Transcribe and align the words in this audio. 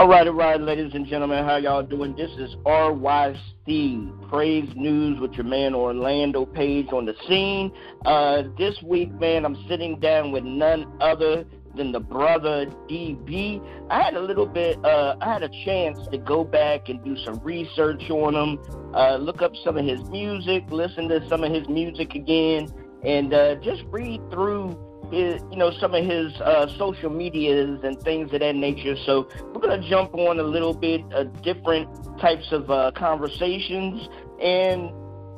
All 0.00 0.06
right, 0.06 0.28
all 0.28 0.34
right, 0.34 0.60
ladies 0.60 0.94
and 0.94 1.08
gentlemen, 1.08 1.44
how 1.44 1.56
y'all 1.56 1.82
doing? 1.82 2.14
This 2.14 2.30
is 2.38 2.54
R.Y. 2.64 3.34
Steve, 3.64 4.12
Praise 4.28 4.68
News 4.76 5.18
with 5.18 5.32
your 5.32 5.44
man 5.44 5.74
Orlando 5.74 6.46
Page 6.46 6.92
on 6.92 7.04
the 7.04 7.16
scene. 7.26 7.72
Uh, 8.06 8.44
this 8.56 8.80
week, 8.84 9.10
man, 9.14 9.44
I'm 9.44 9.56
sitting 9.68 9.98
down 9.98 10.30
with 10.30 10.44
none 10.44 10.86
other 11.00 11.44
than 11.74 11.90
the 11.90 11.98
brother 11.98 12.66
DB. 12.88 13.60
I 13.90 14.00
had 14.00 14.14
a 14.14 14.20
little 14.20 14.46
bit, 14.46 14.78
uh, 14.84 15.16
I 15.20 15.32
had 15.32 15.42
a 15.42 15.50
chance 15.64 15.98
to 16.12 16.18
go 16.18 16.44
back 16.44 16.88
and 16.88 17.02
do 17.02 17.16
some 17.24 17.40
research 17.40 18.08
on 18.08 18.36
him, 18.36 18.94
uh, 18.94 19.16
look 19.16 19.42
up 19.42 19.50
some 19.64 19.76
of 19.76 19.84
his 19.84 20.00
music, 20.10 20.62
listen 20.70 21.08
to 21.08 21.28
some 21.28 21.42
of 21.42 21.52
his 21.52 21.68
music 21.68 22.14
again, 22.14 22.68
and 23.02 23.34
uh, 23.34 23.56
just 23.56 23.82
read 23.90 24.20
through 24.30 24.78
his, 25.10 25.42
you 25.50 25.58
know, 25.58 25.70
some 25.70 25.94
of 25.94 26.04
his 26.04 26.32
uh, 26.40 26.66
social 26.76 27.10
medias 27.10 27.80
and 27.82 28.00
things 28.02 28.32
of 28.32 28.40
that 28.40 28.54
nature. 28.54 28.96
So 29.04 29.28
we're 29.52 29.60
gonna 29.60 29.86
jump 29.88 30.14
on 30.14 30.38
a 30.38 30.42
little 30.42 30.74
bit 30.74 31.02
of 31.12 31.42
different 31.42 31.88
types 32.20 32.52
of 32.52 32.70
uh, 32.70 32.92
conversations 32.94 34.08
and 34.40 34.90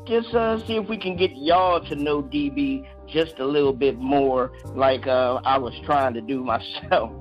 just 0.06 0.34
uh, 0.34 0.58
see 0.66 0.76
if 0.76 0.88
we 0.88 0.96
can 0.96 1.16
get 1.16 1.30
y'all 1.36 1.80
to 1.84 1.94
know 1.94 2.22
DB 2.22 2.86
just 3.06 3.38
a 3.38 3.44
little 3.44 3.72
bit 3.72 3.98
more, 3.98 4.52
like 4.74 5.06
uh, 5.06 5.40
I 5.44 5.58
was 5.58 5.74
trying 5.84 6.14
to 6.14 6.20
do 6.20 6.42
myself. 6.44 7.12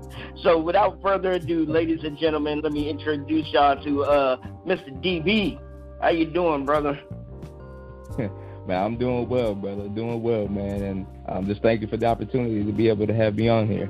So 0.41 0.59
without 0.59 1.01
further 1.01 1.33
ado, 1.33 1.65
ladies 1.65 2.03
and 2.03 2.17
gentlemen, 2.17 2.61
let 2.61 2.71
me 2.71 2.89
introduce 2.89 3.51
y'all 3.51 3.81
to 3.83 4.03
uh, 4.03 4.37
Mr. 4.65 4.91
DB. 5.03 5.59
How 6.01 6.09
you 6.09 6.25
doing, 6.25 6.65
brother? 6.65 6.99
Man, 8.69 8.83
I'm 8.83 8.97
doing 8.97 9.27
well, 9.27 9.55
brother. 9.55 9.87
Doing 9.87 10.21
well, 10.21 10.47
man. 10.47 10.83
And 10.83 11.07
um, 11.27 11.47
just 11.47 11.63
thank 11.63 11.81
you 11.81 11.87
for 11.87 11.97
the 11.97 12.05
opportunity 12.05 12.63
to 12.63 12.71
be 12.71 12.87
able 12.87 13.07
to 13.07 13.13
have 13.15 13.33
me 13.33 13.49
on 13.49 13.67
here. 13.67 13.89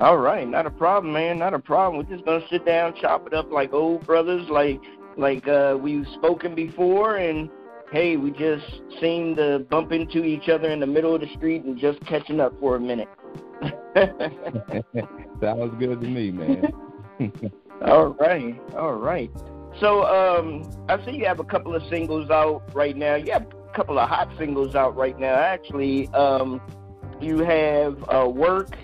All 0.00 0.16
right, 0.16 0.48
not 0.48 0.64
a 0.64 0.70
problem, 0.70 1.12
man. 1.12 1.38
Not 1.38 1.52
a 1.52 1.58
problem. 1.58 1.98
We're 2.02 2.16
just 2.16 2.24
gonna 2.24 2.46
sit 2.48 2.64
down, 2.64 2.94
chop 2.98 3.26
it 3.26 3.34
up 3.34 3.52
like 3.52 3.74
old 3.74 4.06
brothers, 4.06 4.48
like 4.48 4.80
like 5.18 5.46
uh, 5.46 5.76
we've 5.78 6.06
spoken 6.14 6.54
before, 6.54 7.16
and 7.18 7.50
hey, 7.92 8.16
we 8.16 8.30
just 8.30 8.64
seem 8.98 9.36
to 9.36 9.58
bump 9.68 9.92
into 9.92 10.24
each 10.24 10.48
other 10.48 10.70
in 10.70 10.80
the 10.80 10.86
middle 10.86 11.14
of 11.14 11.20
the 11.20 11.28
street 11.36 11.64
and 11.64 11.76
just 11.76 12.00
catching 12.06 12.40
up 12.40 12.58
for 12.58 12.76
a 12.76 12.80
minute. 12.80 13.08
Sounds 15.42 15.74
good 15.78 16.00
to 16.00 16.06
me, 16.06 16.30
man. 16.30 16.72
all 17.84 18.14
right, 18.14 18.58
all 18.74 18.94
right. 18.94 19.30
So 19.80 20.04
um, 20.06 20.68
I 20.88 21.04
see 21.04 21.12
you 21.12 21.26
have 21.26 21.38
a 21.38 21.44
couple 21.44 21.74
of 21.74 21.82
singles 21.88 22.30
out 22.30 22.62
right 22.74 22.96
now. 22.96 23.14
You 23.14 23.32
have 23.32 23.46
a 23.46 23.72
couple 23.74 23.98
of 23.98 24.08
hot 24.08 24.28
singles 24.36 24.74
out 24.74 24.96
right 24.96 25.18
now. 25.18 25.34
Actually, 25.34 26.08
um, 26.08 26.60
you 27.20 27.38
have 27.38 28.02
uh, 28.08 28.28
work 28.28 28.76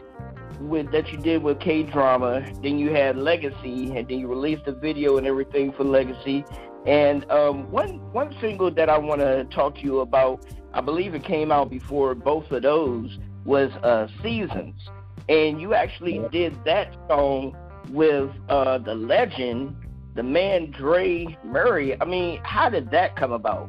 with 0.61 0.93
that 0.93 1.11
you 1.11 1.19
did 1.19 1.43
with 1.43 1.59
K 1.59 1.83
Drama. 1.83 2.47
Then 2.63 2.79
you 2.79 2.91
had 2.91 3.17
Legacy, 3.17 3.97
and 3.97 4.07
then 4.09 4.21
you 4.21 4.29
released 4.29 4.67
a 4.67 4.73
video 4.73 5.17
and 5.17 5.27
everything 5.27 5.73
for 5.73 5.83
Legacy. 5.83 6.45
And 6.87 7.29
um, 7.31 7.71
one 7.73 7.99
one 8.13 8.35
single 8.41 8.71
that 8.71 8.89
I 8.89 8.99
want 8.99 9.21
to 9.21 9.45
talk 9.47 9.75
to 9.77 9.81
you 9.81 10.01
about, 10.01 10.47
I 10.73 10.81
believe 10.81 11.15
it 11.15 11.25
came 11.25 11.51
out 11.51 11.71
before 11.71 12.15
both 12.15 12.51
of 12.53 12.63
those, 12.63 13.19
was 13.45 13.71
uh, 13.83 14.07
Seasons. 14.23 14.81
And 15.29 15.61
you 15.61 15.75
actually 15.75 16.21
did 16.31 16.57
that 16.67 16.95
song 17.09 17.57
with 17.91 18.31
uh, 18.49 18.79
the 18.79 18.95
legend 18.95 19.75
the 20.15 20.23
man 20.23 20.71
Dre 20.71 21.37
Murray. 21.45 22.01
I 22.01 22.05
mean, 22.05 22.41
how 22.43 22.69
did 22.69 22.91
that 22.91 23.17
come 23.17 23.33
about? 23.33 23.69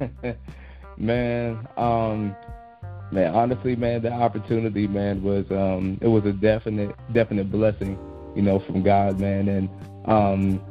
man, 0.96 1.68
um, 1.76 2.34
man, 3.10 3.34
honestly, 3.34 3.74
man, 3.76 4.02
the 4.02 4.12
opportunity, 4.12 4.86
man, 4.86 5.22
was 5.22 5.50
um, 5.50 5.98
it 6.00 6.08
was 6.08 6.24
a 6.24 6.32
definite, 6.32 6.94
definite 7.12 7.50
blessing, 7.50 7.98
you 8.36 8.42
know, 8.42 8.60
from 8.60 8.82
God, 8.82 9.18
man, 9.18 9.48
and 9.48 9.68
um, 10.04 10.64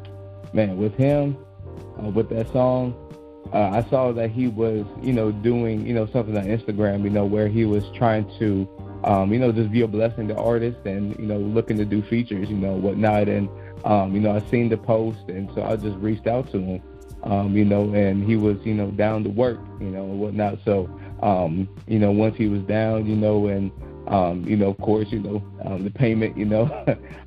man, 0.54 0.78
with 0.78 0.96
him, 0.96 1.38
uh, 2.02 2.10
with 2.10 2.30
that 2.30 2.52
song, 2.54 2.96
uh, 3.54 3.70
I 3.84 3.90
saw 3.90 4.12
that 4.14 4.32
he 4.32 4.48
was, 4.48 4.86
you 5.02 5.14
know, 5.14 5.32
doing, 5.32 5.86
you 5.86 5.94
know, 5.94 6.08
something 6.08 6.38
on 6.38 6.46
Instagram, 6.46 7.04
you 7.04 7.10
know, 7.10 7.26
where 7.26 7.48
he 7.48 7.66
was 7.66 7.84
trying 7.96 8.30
to, 8.40 8.68
um, 9.04 9.32
you 9.32 9.40
know, 9.40 9.52
just 9.52 9.72
be 9.72 9.82
a 9.82 9.88
blessing 9.88 10.28
to 10.30 10.36
artists 10.36 10.82
and, 10.86 11.18
you 11.18 11.26
know, 11.26 11.38
looking 11.38 11.78
to 11.78 11.86
do 11.86 12.02
features, 12.04 12.50
you 12.50 12.58
know, 12.58 12.74
whatnot, 12.74 13.30
and 13.30 13.50
um, 13.86 14.14
you 14.16 14.22
know, 14.22 14.36
I 14.36 14.50
seen 14.50 14.70
the 14.70 14.78
post, 14.78 15.20
and 15.28 15.50
so 15.54 15.64
I 15.64 15.76
just 15.76 15.98
reached 15.98 16.28
out 16.28 16.52
to 16.52 16.60
him, 16.60 16.82
um, 17.24 17.56
you 17.56 17.66
know, 17.66 17.94
and 17.94 18.24
he 18.24 18.36
was, 18.36 18.58
you 18.64 18.74
know, 18.74 18.92
down 18.92 19.24
to 19.24 19.30
work, 19.30 19.60
you 19.80 19.88
know, 19.88 20.04
and 20.04 20.20
whatnot. 20.20 20.60
So, 20.66 20.90
um, 21.22 21.70
you 21.88 22.00
know, 22.00 22.12
once 22.12 22.38
he 22.38 22.48
was 22.48 22.62
down, 22.62 23.06
you 23.06 23.16
know, 23.16 23.48
and 23.48 23.72
um, 24.08 24.46
you 24.48 24.56
know, 24.56 24.70
of 24.70 24.78
course, 24.78 25.08
you 25.12 25.20
know, 25.20 25.44
um, 25.66 25.84
the 25.84 25.90
payment, 25.90 26.38
you 26.38 26.46
know, 26.46 26.66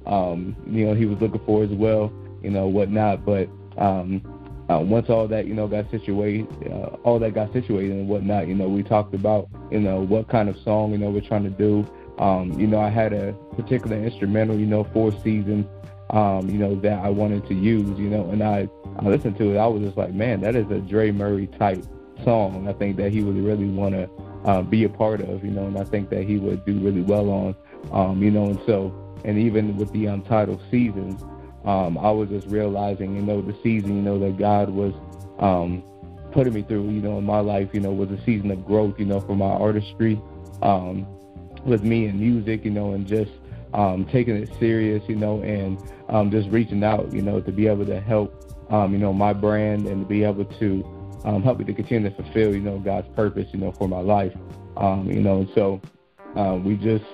um, 0.07 0.57
you 0.67 0.87
know, 0.87 0.95
he 0.95 1.07
was 1.07 1.21
looking 1.21 1.41
for 1.45 1.63
as 1.63 1.71
well, 1.71 2.13
you 2.43 2.51
know, 2.51 2.67
whatnot. 2.67 3.25
But 3.25 3.49
um, 3.77 4.23
uh, 4.71 4.79
once 4.79 5.11
all 5.11 5.29
that, 5.29 5.47
you 5.47 5.55
know, 5.55 5.69
got 5.69 5.91
situated, 5.91 6.47
uh, 6.71 6.97
all 7.05 7.19
that 7.19 7.35
got 7.35 7.53
situated 7.53 7.93
and 7.93 8.09
whatnot, 8.09 8.49
you 8.49 8.55
know, 8.55 8.69
we 8.69 8.83
talked 8.83 9.15
about, 9.15 9.49
you 9.71 9.81
know, 9.81 10.01
what 10.01 10.29
kind 10.29 10.49
of 10.49 10.57
song, 10.59 10.93
you 10.93 10.99
know, 10.99 11.11
we're 11.11 11.21
trying 11.21 11.45
to 11.45 11.51
do. 11.51 11.87
Um, 12.19 12.53
you 12.59 12.67
know, 12.67 12.79
I 12.79 12.89
had 12.89 13.13
a 13.13 13.33
particular 13.57 13.97
instrumental, 13.97 14.59
you 14.59 14.67
know, 14.67 14.85
Four 14.85 15.11
Seasons, 15.23 15.67
um, 16.11 16.49
you 16.51 16.59
know, 16.59 16.75
that 16.81 17.05
I 17.05 17.09
wanted 17.09 17.47
to 17.49 17.55
use, 17.55 17.99
you 17.99 18.09
know, 18.09 18.29
and 18.31 18.43
I, 18.43 18.69
I 18.99 19.05
listened 19.05 19.39
to 19.39 19.55
it. 19.55 19.59
I 19.59 19.67
was 19.67 19.83
just 19.83 19.97
like, 19.97 20.13
man, 20.13 20.41
that 20.41 20.57
is 20.57 20.71
a 20.71 20.79
Dre 20.79 21.11
Murray 21.13 21.47
type 21.59 21.85
song. 22.25 22.69
I 22.69 22.73
think 22.73 22.97
that 22.97 23.13
he 23.13 23.23
would 23.23 23.37
really 23.37 23.69
want 23.69 23.95
to 23.95 24.11
uh, 24.45 24.63
be 24.63 24.85
a 24.85 24.89
part 24.89 25.21
of, 25.21 25.45
you 25.45 25.51
know, 25.51 25.67
and 25.67 25.79
I 25.79 25.85
think 25.85 26.11
that 26.11 26.25
he 26.25 26.39
would 26.39 26.65
do 26.65 26.79
really 26.81 27.03
well 27.03 27.31
on, 27.31 27.55
um, 27.93 28.23
you 28.23 28.31
know, 28.31 28.47
and 28.47 28.61
so, 28.67 28.93
and 29.25 29.39
even 29.39 29.77
with 29.77 29.93
the 29.93 30.07
untitled 30.07 30.61
seasons, 30.71 31.23
um, 31.65 31.97
I 31.99 32.11
was 32.11 32.29
just 32.29 32.47
realizing, 32.49 33.15
you 33.15 33.23
know, 33.23 33.41
the 33.41 33.57
season, 33.63 33.97
you 33.97 34.03
know, 34.03 34.19
that 34.19 34.39
God 34.39 34.71
was 34.71 34.95
um, 35.39 35.83
putting 36.33 36.55
me 36.55 36.63
through, 36.63 36.91
you 36.91 37.03
know, 37.03 37.19
in 37.19 37.25
my 37.25 37.41
life, 37.41 37.71
you 37.73 37.81
know, 37.81 37.93
was 37.93 38.11
a 38.11 38.23
season 38.25 38.51
of 38.51 38.67
growth, 38.67 38.99
you 38.99 39.05
know, 39.05 39.21
for 39.21 39.37
my 39.37 39.51
artistry, 39.51 40.21
um, 40.63 41.07
with 41.65 41.85
me 41.85 42.07
and 42.07 42.19
music, 42.19 42.65
you 42.65 42.71
know, 42.71 42.95
and 42.95 43.07
just 43.07 43.31
um, 43.75 44.07
taking 44.11 44.37
it 44.37 44.51
serious, 44.59 45.03
you 45.09 45.17
know, 45.17 45.43
and 45.43 45.81
um, 46.09 46.31
just 46.31 46.49
reaching 46.51 46.83
out, 46.83 47.13
you 47.13 47.23
know, 47.23 47.41
to 47.41 47.53
be 47.53 47.67
able 47.67 47.87
to 47.87 48.01
help, 48.01 48.33
um, 48.71 48.93
you 48.93 48.99
know, 48.99 49.13
my 49.13 49.33
brand 49.33 49.87
and 49.87 50.03
to 50.03 50.09
be 50.09 50.25
able 50.25 50.45
to 50.45 51.21
um, 51.25 51.43
help 51.43 51.59
me 51.59 51.65
to 51.65 51.73
continue 51.75 52.09
to 52.09 52.17
fulfill, 52.17 52.55
you 52.55 52.61
know, 52.61 52.79
God's 52.79 53.09
purpose, 53.15 53.47
you 53.53 53.61
know, 53.61 53.73
for 53.73 53.89
my 53.89 54.01
life, 54.01 54.33
um, 54.77 55.11
you 55.11 55.21
know, 55.21 55.41
and 55.41 55.51
so 55.55 55.81
uh, 56.37 56.57
we 56.57 56.77
just, 56.77 57.05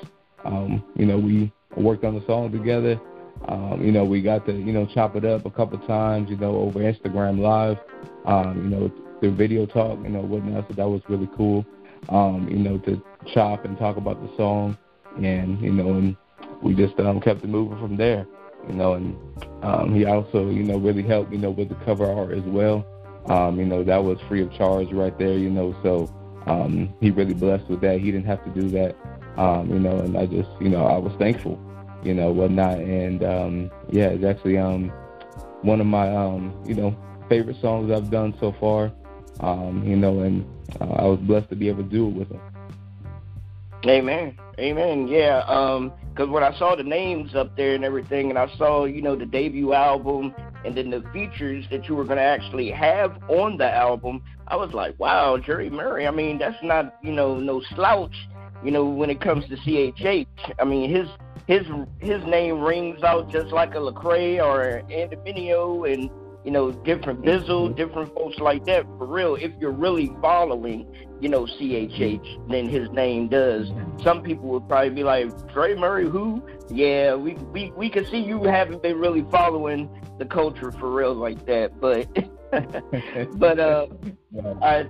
um, 0.45 0.85
you 0.97 1.07
know, 1.07 1.19
we 1.19 1.53
worked 1.77 2.05
on 2.05 2.15
the 2.15 2.25
song 2.27 2.53
together. 2.53 3.01
Um, 3.49 3.85
you 3.85 3.93
know, 3.93 4.05
we 4.05 4.23
got 4.23 4.47
to, 4.47 4.53
you 4.53 4.73
know, 4.73 4.87
chop 4.87 5.15
it 5.15 5.25
up 5.25 5.45
a 5.45 5.51
couple 5.51 5.79
times, 5.81 6.31
you 6.31 6.37
know, 6.37 6.57
over 6.57 6.81
Instagram 6.81 7.39
Live, 7.39 7.79
um, 8.25 8.57
you 8.65 8.71
know, 8.71 8.93
through 9.21 9.35
video 9.35 9.67
talk, 9.67 9.99
you 10.03 10.09
know, 10.09 10.23
whatnot. 10.23 10.69
So 10.69 10.75
that 10.75 10.89
was 10.89 11.03
really 11.09 11.29
cool, 11.37 11.67
um, 12.09 12.49
you 12.51 12.59
know, 12.59 12.79
to 12.79 13.03
chop 13.35 13.65
and 13.65 13.79
talk 13.79 13.97
about 13.99 14.23
the 14.23 14.35
song, 14.37 14.77
and 15.17 15.61
you 15.61 15.71
know, 15.71 15.91
and 15.91 16.17
we 16.63 16.75
just 16.75 16.99
um, 17.01 17.21
kept 17.21 17.45
it 17.45 17.49
moving 17.49 17.79
from 17.79 17.97
there, 17.97 18.27
you 18.69 18.75
know. 18.75 18.95
And 18.95 19.17
um, 19.63 19.95
he 19.95 20.05
also, 20.05 20.49
you 20.51 20.63
know, 20.63 20.79
really 20.79 21.03
helped, 21.03 21.33
you 21.33 21.39
know, 21.39 21.51
with 21.51 21.69
the 21.69 21.75
cover 21.85 22.11
art 22.11 22.33
as 22.33 22.45
well. 22.45 22.87
Um, 23.27 23.59
you 23.59 23.65
know, 23.65 23.83
that 23.83 24.05
was 24.05 24.21
free 24.29 24.43
of 24.43 24.53
charge 24.53 24.93
right 24.93 25.17
there, 25.19 25.37
you 25.37 25.51
know. 25.51 25.75
So 25.83 26.09
um, 26.47 26.93
he 27.01 27.11
really 27.11 27.35
blessed 27.35 27.69
with 27.69 27.81
that. 27.81 28.01
He 28.01 28.11
didn't 28.11 28.27
have 28.27 28.45
to 28.45 28.51
do 28.51 28.69
that, 28.71 28.97
um, 29.37 29.71
you 29.71 29.79
know. 29.79 29.99
And 29.99 30.17
I 30.17 30.27
just, 30.27 30.49
you 30.61 30.69
know, 30.69 30.87
I 30.87 30.99
was 30.99 31.13
thankful, 31.19 31.59
you 32.03 32.15
know, 32.15 32.31
whatnot. 32.31 32.79
And 32.79 33.25
um, 33.25 33.71
yeah, 33.91 34.09
it's 34.09 34.25
actually 34.25 34.59
um, 34.59 34.91
one 35.63 35.81
of 35.81 35.87
my, 35.87 36.15
um, 36.15 36.57
you 36.67 36.75
know, 36.75 36.97
favorite 37.29 37.61
songs 37.61 37.91
I've 37.91 38.11
done 38.11 38.35
so 38.41 38.55
far. 38.61 38.93
Um, 39.41 39.85
you 39.85 39.97
know, 39.97 40.21
and 40.21 40.47
uh, 40.81 40.85
I 40.85 41.05
was 41.05 41.19
blessed 41.21 41.51
to 41.51 41.57
be 41.57 41.69
able 41.69 41.83
to 41.83 41.91
do 41.91 42.09
it 42.09 42.15
with 42.15 42.31
him. 42.31 42.41
Amen. 43.85 44.37
Amen. 44.59 45.07
Yeah. 45.09 45.43
Um, 45.47 45.93
because 46.17 46.31
when 46.31 46.43
I 46.43 46.59
saw 46.59 46.75
the 46.75 46.83
names 46.83 47.35
up 47.35 47.55
there 47.57 47.75
and 47.75 47.85
everything, 47.85 48.31
and 48.31 48.39
I 48.39 48.49
saw, 48.57 48.87
you 48.87 49.03
know, 49.03 49.17
the 49.17 49.27
debut 49.27 49.75
album 49.75 50.35
and 50.65 50.75
then 50.75 50.89
the 50.89 51.05
features 51.13 51.67
that 51.71 51.89
you 51.89 51.95
were 51.95 52.05
going 52.05 52.17
to 52.17 52.23
actually 52.23 52.71
have 52.71 53.23
on 53.29 53.59
the 53.59 53.71
album, 53.71 54.23
I 54.49 54.57
was 54.57 54.73
like, 54.73 54.99
wow, 54.99 55.37
Dre 55.37 55.69
Murray. 55.69 56.07
I 56.07 56.11
mean, 56.11 56.39
that's 56.39 56.57
not, 56.63 56.97
you 57.03 57.13
know, 57.13 57.39
no 57.39 57.61
slouch, 57.75 58.17
you 58.65 58.71
know, 58.71 58.85
when 58.87 59.11
it 59.11 59.21
comes 59.21 59.45
to 59.49 59.57
CHH. 59.57 60.55
I 60.59 60.65
mean, 60.65 60.89
his 60.89 61.07
his 61.47 61.67
his 62.01 62.25
name 62.25 62.61
rings 62.61 63.03
out 63.03 63.31
just 63.31 63.53
like 63.53 63.75
a 63.75 63.79
Lecrae 63.79 64.43
or 64.43 64.63
an 64.63 64.91
Andy 64.91 65.17
Mineo 65.17 65.93
and 65.93 66.11
you 66.47 66.53
know, 66.53 66.71
different 66.71 67.23
Bizzle, 67.23 67.75
different 67.75 68.15
folks 68.15 68.39
like 68.39 68.65
that. 68.67 68.85
For 68.99 69.07
real, 69.07 69.35
if 69.35 69.51
you're 69.59 69.73
really 69.73 70.13
following, 70.23 70.87
you 71.21 71.29
know, 71.29 71.43
CHH, 71.43 72.49
then 72.49 72.69
his 72.69 72.89
name 72.91 73.27
does. 73.27 73.69
Some 74.01 74.23
people 74.23 74.49
would 74.51 74.69
probably 74.69 74.91
be 74.91 75.03
like, 75.03 75.29
Dre 75.53 75.75
Murray, 75.75 76.09
who? 76.09 76.41
Yeah, 76.71 77.17
we 77.17 77.35
we 77.53 77.73
we 77.73 77.91
can 77.91 78.07
see 78.07 78.19
you 78.19 78.45
haven't 78.45 78.81
been 78.81 78.97
really 78.97 79.27
following 79.29 79.91
the 80.21 80.25
culture 80.25 80.71
for 80.71 80.89
real 80.89 81.15
like 81.15 81.45
that, 81.47 81.81
but 81.81 82.07
but 83.39 83.59
uh, 83.59 83.89
I, 84.63 84.87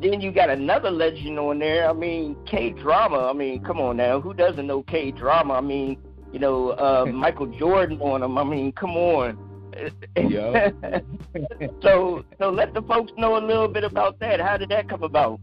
then 0.00 0.20
you 0.20 0.30
got 0.30 0.48
another 0.48 0.92
legend 0.92 1.40
on 1.40 1.58
there. 1.58 1.90
I 1.90 1.92
mean, 1.92 2.36
K 2.46 2.70
drama. 2.70 3.28
I 3.28 3.32
mean, 3.32 3.64
come 3.64 3.80
on 3.80 3.96
now, 3.96 4.20
who 4.20 4.32
doesn't 4.32 4.68
know 4.68 4.84
K 4.84 5.10
drama? 5.10 5.54
I 5.54 5.60
mean, 5.60 6.00
you 6.32 6.38
know, 6.38 6.70
uh, 6.70 7.04
Michael 7.12 7.48
Jordan 7.58 8.00
on 8.00 8.20
them. 8.20 8.38
I 8.38 8.44
mean, 8.44 8.70
come 8.70 8.96
on. 8.96 9.49
So, 11.82 12.24
so 12.38 12.50
let 12.50 12.74
the 12.74 12.82
folks 12.82 13.12
know 13.16 13.38
a 13.38 13.42
little 13.44 13.68
bit 13.68 13.84
about 13.84 14.18
that. 14.20 14.40
How 14.40 14.56
did 14.56 14.70
that 14.70 14.88
come 14.88 15.02
about? 15.02 15.40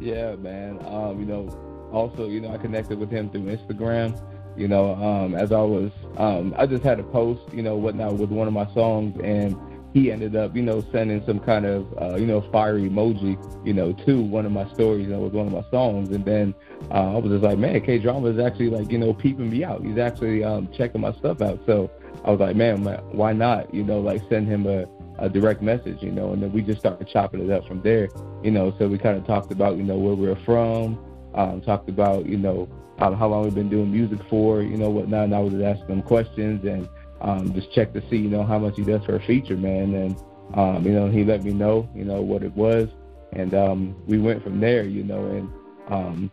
Yeah, 0.00 0.36
man. 0.36 0.78
Um, 0.86 1.20
you 1.20 1.26
know, 1.26 1.48
also, 1.92 2.28
you 2.28 2.40
know, 2.40 2.52
I 2.52 2.58
connected 2.58 2.98
with 2.98 3.10
him 3.10 3.30
through 3.30 3.56
Instagram. 3.56 4.20
You 4.56 4.68
know, 4.68 4.94
um, 4.94 5.34
as 5.34 5.52
I 5.52 5.60
was, 5.60 5.90
um, 6.16 6.54
I 6.56 6.66
just 6.66 6.84
had 6.84 7.00
a 7.00 7.02
post, 7.02 7.42
you 7.52 7.62
know, 7.62 7.76
whatnot 7.76 8.14
with 8.14 8.30
one 8.30 8.46
of 8.46 8.54
my 8.54 8.72
songs, 8.72 9.18
and 9.22 9.56
he 9.94 10.10
ended 10.10 10.34
up, 10.34 10.56
you 10.56 10.62
know, 10.62 10.84
sending 10.90 11.24
some 11.24 11.38
kind 11.38 11.64
of, 11.64 11.86
uh, 12.00 12.16
you 12.16 12.26
know, 12.26 12.40
fiery 12.52 12.88
emoji, 12.88 13.38
you 13.64 13.72
know, 13.72 13.92
to 13.92 14.20
one 14.20 14.44
of 14.44 14.50
my 14.50 14.68
stories, 14.74 15.06
know, 15.06 15.20
with 15.20 15.32
one 15.32 15.46
of 15.46 15.52
my 15.52 15.64
songs. 15.70 16.10
And 16.10 16.24
then 16.24 16.52
uh, 16.90 17.14
I 17.14 17.18
was 17.18 17.30
just 17.30 17.44
like, 17.44 17.58
man, 17.58 17.80
K 17.80 17.98
Drama 17.98 18.28
is 18.28 18.40
actually 18.40 18.70
like, 18.70 18.90
you 18.90 18.98
know, 18.98 19.14
peeping 19.14 19.50
me 19.50 19.62
out. 19.62 19.84
He's 19.84 19.98
actually 19.98 20.42
um, 20.42 20.68
checking 20.76 21.00
my 21.00 21.12
stuff 21.12 21.40
out. 21.40 21.60
So 21.64 21.92
I 22.24 22.30
was 22.30 22.40
like, 22.40 22.56
man, 22.56 22.84
why 23.12 23.32
not, 23.32 23.72
you 23.74 23.84
know, 23.84 24.00
like 24.00 24.22
send 24.30 24.48
him 24.48 24.66
a, 24.66 24.86
a 25.18 25.28
direct 25.28 25.62
message, 25.62 25.98
you 26.02 26.10
know, 26.10 26.32
and 26.32 26.42
then 26.42 26.52
we 26.52 26.62
just 26.62 26.80
started 26.80 27.06
chopping 27.08 27.44
it 27.44 27.50
up 27.50 27.66
from 27.68 27.82
there, 27.82 28.08
you 28.42 28.50
know. 28.50 28.74
So 28.78 28.88
we 28.88 28.98
kind 28.98 29.18
of 29.18 29.26
talked 29.26 29.52
about, 29.52 29.76
you 29.76 29.82
know, 29.82 29.98
where 29.98 30.14
we 30.14 30.28
we're 30.28 30.44
from, 30.44 30.98
um, 31.34 31.60
talked 31.60 31.88
about, 31.88 32.26
you 32.26 32.38
know, 32.38 32.68
um, 32.98 33.14
how 33.14 33.28
long 33.28 33.44
we've 33.44 33.54
been 33.54 33.68
doing 33.68 33.92
music 33.92 34.20
for, 34.30 34.62
you 34.62 34.76
know, 34.78 34.88
whatnot. 34.88 35.24
And 35.24 35.34
I 35.34 35.40
was 35.40 35.52
asking 35.54 35.86
him 35.86 36.02
questions 36.02 36.64
and 36.64 36.88
um, 37.20 37.52
just 37.52 37.70
check 37.72 37.92
to 37.92 38.02
see, 38.08 38.16
you 38.16 38.30
know, 38.30 38.42
how 38.42 38.58
much 38.58 38.76
he 38.76 38.84
does 38.84 39.04
for 39.04 39.16
a 39.16 39.26
feature, 39.26 39.56
man. 39.56 39.94
And, 39.94 40.16
um, 40.54 40.84
you 40.86 40.92
know, 40.92 41.10
he 41.10 41.24
let 41.24 41.44
me 41.44 41.52
know, 41.52 41.88
you 41.94 42.04
know, 42.04 42.22
what 42.22 42.42
it 42.42 42.54
was. 42.56 42.88
And 43.32 43.52
um, 43.52 43.96
we 44.06 44.18
went 44.18 44.42
from 44.42 44.60
there, 44.60 44.84
you 44.84 45.02
know, 45.02 45.26
and, 45.26 45.48
um, 45.88 46.32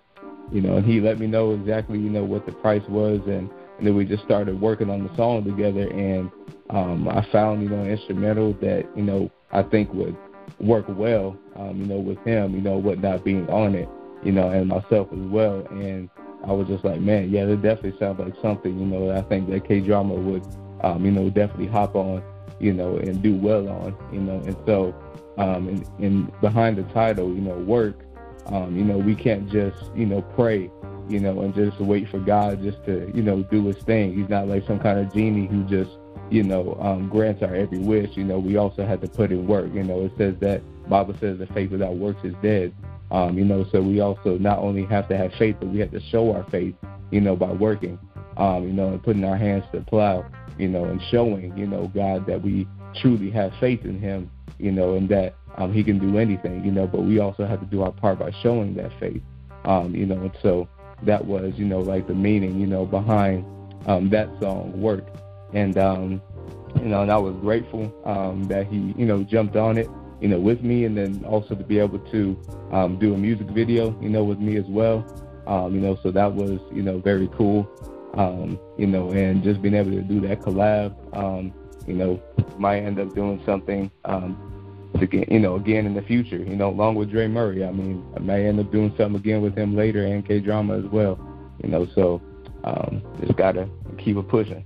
you 0.52 0.62
know, 0.62 0.78
and 0.78 0.86
he 0.86 1.02
let 1.02 1.20
me 1.20 1.28
know 1.28 1.52
exactly, 1.52 2.00
you 2.00 2.10
know, 2.10 2.24
what 2.24 2.46
the 2.46 2.52
price 2.54 2.88
was. 2.88 3.20
And, 3.26 3.50
and 3.82 3.88
then 3.88 3.96
we 3.96 4.06
just 4.06 4.24
started 4.24 4.62
working 4.62 4.92
on 4.92 5.08
the 5.08 5.16
song 5.16 5.44
together. 5.44 5.90
And 5.90 6.32
um, 6.70 7.08
I 7.10 7.26
found, 7.32 7.64
you 7.64 7.70
know, 7.70 7.82
an 7.82 7.90
instrumental 7.90 8.54
that, 8.62 8.88
you 8.96 9.02
know, 9.02 9.32
I 9.52 9.64
think 9.64 9.92
would 9.94 10.16
work 10.60 10.86
well, 10.88 11.36
um, 11.56 11.82
you 11.82 11.88
know, 11.88 11.98
with 11.98 12.20
him, 12.20 12.54
you 12.54 12.62
know, 12.62 12.78
whatnot 12.78 13.26
being 13.26 13.50
on 13.50 13.74
it, 13.74 13.90
you 14.24 14.32
know, 14.32 14.50
and 14.50 14.68
myself 14.68 15.08
as 15.12 15.32
well. 15.32 15.66
And 15.72 16.10
I 16.46 16.52
was 16.52 16.68
just 16.68 16.86
like, 16.86 17.02
man, 17.02 17.32
yeah, 17.32 17.46
that 17.46 17.64
definitely 17.64 17.98
sounds 18.00 18.20
like 18.20 18.36
something, 18.40 18.78
you 18.78 18.86
know, 18.86 19.12
I 19.12 19.24
think 19.24 19.50
that 19.50 19.68
K 19.68 19.82
drama 19.82 20.14
would 20.14 20.46
um, 20.84 21.06
you 21.06 21.12
know, 21.12 21.30
definitely 21.30 21.68
hop 21.68 21.96
on, 21.96 22.24
you 22.60 22.74
know, 22.74 22.98
and 22.98 23.22
do 23.22 23.36
well 23.36 23.68
on, 23.70 23.96
you 24.12 24.20
know. 24.20 24.42
And 24.46 24.56
so, 24.66 24.96
um, 25.38 25.68
and, 25.68 25.88
and 26.00 26.42
behind 26.42 26.78
the 26.78 26.84
title, 26.94 27.30
you 27.30 27.42
know, 27.42 27.58
work, 27.58 28.04
um, 28.48 28.76
you 28.76 28.84
know, 28.84 28.98
we 28.98 29.16
can't 29.16 29.50
just, 29.50 29.78
you 29.96 30.06
know, 30.06 30.22
pray, 30.36 30.70
you 31.10 31.20
know, 31.20 31.42
and 31.42 31.54
just 31.54 31.80
wait 31.80 32.10
for 32.10 32.20
God 32.20 32.62
just 32.62 32.84
to, 32.86 33.12
you 33.14 33.22
know, 33.22 33.44
do 33.44 33.66
his 33.66 33.78
thing. 33.78 34.18
He's 34.18 34.30
not 34.30 34.48
like 34.48 34.66
some 34.68 34.80
kind 34.80 35.00
of 35.00 35.14
genie 35.14 35.48
who 35.48 35.64
just, 35.66 35.92
you 36.30 36.44
know, 36.44 36.78
um, 36.82 37.10
grants 37.10 37.44
our 37.44 37.56
every 37.56 37.80
wish. 37.80 38.16
You 38.16 38.24
know, 38.24 38.40
we 38.40 38.58
also 38.58 38.86
have 38.86 39.02
to 39.02 39.08
put 39.08 39.32
in 39.32 39.48
work. 39.48 39.74
You 39.74 39.84
know, 39.84 40.06
it 40.06 40.14
says 40.18 40.36
that 40.40 40.62
Bible 40.90 41.16
says 41.20 41.40
that 41.40 41.54
faith 41.54 41.72
without 41.72 41.96
works 41.96 42.24
is 42.24 42.36
dead. 42.42 42.74
Um, 43.12 43.38
you 43.38 43.44
know, 43.44 43.66
so 43.72 43.82
we 43.82 44.00
also 44.00 44.38
not 44.38 44.60
only 44.60 44.86
have 44.86 45.10
to 45.10 45.18
have 45.18 45.34
faith, 45.34 45.58
but 45.60 45.70
we 45.70 45.80
have 45.80 45.92
to 45.92 46.00
show 46.00 46.34
our 46.34 46.46
faith, 46.50 46.76
you 47.12 47.20
know, 47.20 47.36
by 47.36 47.52
working, 47.52 48.00
um, 48.38 48.64
you 48.64 48.74
know, 48.74 48.88
and 48.88 49.04
putting 49.04 49.26
our 49.26 49.36
hands 49.36 49.66
to 49.72 49.80
the 49.80 49.86
plow 49.86 50.26
you 50.58 50.68
know, 50.68 50.86
and 50.86 51.02
showing, 51.10 51.58
you 51.58 51.66
know, 51.66 51.92
God 51.94 52.28
that 52.28 52.42
we 52.42 52.68
truly 53.02 53.32
have 53.32 53.52
faith 53.60 53.84
in 53.84 54.00
him, 54.00 54.30
you 54.60 54.72
know, 54.72 54.96
and 54.96 55.10
that 55.10 55.36
um, 55.58 55.74
he 55.74 55.84
can 55.84 56.00
do 56.00 56.18
anything, 56.18 56.64
you 56.64 56.72
know, 56.72 56.88
but 56.88 57.02
we 57.02 57.20
also 57.20 57.46
have 57.46 57.60
to 57.60 57.66
do 57.66 57.82
our 57.82 57.92
part 57.92 58.20
by 58.20 58.32
showing 58.44 58.76
that 58.76 58.92
faith, 59.00 59.22
um, 59.66 59.96
you 59.96 60.06
know, 60.06 60.22
and 60.22 60.32
so 60.42 60.68
that 61.04 61.26
was, 61.26 61.54
you 61.58 61.66
know, 61.66 61.80
like 61.80 62.08
the 62.08 62.14
meaning, 62.14 62.60
you 62.60 62.68
know, 62.68 62.86
behind 62.86 63.46
um, 63.88 64.10
that 64.10 64.30
song, 64.40 64.80
Work. 64.80 65.06
And, 65.54 65.78
um, 65.78 66.22
you 66.76 66.86
know, 66.86 67.02
and 67.02 67.12
I 67.12 67.18
was 67.18 67.36
grateful 67.36 67.94
um, 68.06 68.46
that 68.46 68.68
he, 68.68 68.94
you 68.98 69.06
know, 69.06 69.24
jumped 69.24 69.56
on 69.56 69.78
it, 69.78 69.90
you 70.22 70.28
know, 70.28 70.40
with 70.40 70.62
me, 70.62 70.86
and 70.86 70.98
then 70.98 71.26
also 71.26 71.56
to 71.56 71.64
be 71.64 71.80
able 71.80 72.00
to 72.00 72.40
um, 72.72 72.98
do 72.98 73.14
a 73.14 73.18
music 73.18 73.48
video, 73.48 73.98
you 74.02 74.10
know, 74.10 74.24
with 74.24 74.40
me 74.40 74.58
as 74.58 74.66
well. 74.66 75.06
Um, 75.48 75.76
you 75.76 75.82
know, 75.82 75.98
so 76.02 76.12
that 76.12 76.34
was, 76.34 76.60
you 76.72 76.84
know, 76.84 77.00
very 77.00 77.28
cool 77.36 77.68
um, 78.16 78.60
you 78.78 78.88
know, 78.88 79.12
and 79.12 79.44
just 79.44 79.62
being 79.62 79.74
able 79.74 79.92
to 79.92 80.02
do 80.02 80.20
that 80.22 80.42
collab, 80.42 80.96
um, 81.16 81.54
you 81.88 81.94
know, 81.94 82.22
might 82.58 82.80
end 82.80 83.00
up 83.00 83.14
doing 83.16 83.42
something, 83.46 83.92
um, 84.06 84.51
to 85.00 85.34
you 85.34 85.40
know, 85.40 85.56
again 85.56 85.86
in 85.86 85.94
the 85.94 86.02
future, 86.02 86.38
you 86.38 86.56
know, 86.56 86.70
along 86.70 86.96
with 86.96 87.12
Dre 87.12 87.28
Murray. 87.28 87.64
I 87.64 87.72
mean, 87.72 88.06
I 88.16 88.20
may 88.20 88.48
end 88.48 88.60
up 88.60 88.72
doing 88.72 88.94
something 88.98 89.20
again 89.20 89.42
with 89.42 89.58
him 89.58 89.76
later 89.76 90.06
and 90.06 90.26
K 90.26 90.40
Drama 90.40 90.78
as 90.78 90.86
well, 90.86 91.20
you 91.64 91.70
know, 91.70 91.88
so 91.96 92.22
um, 92.64 93.02
just 93.20 93.38
gotta 93.38 93.68
keep 93.98 94.18
it 94.18 94.28
pushing. 94.28 94.66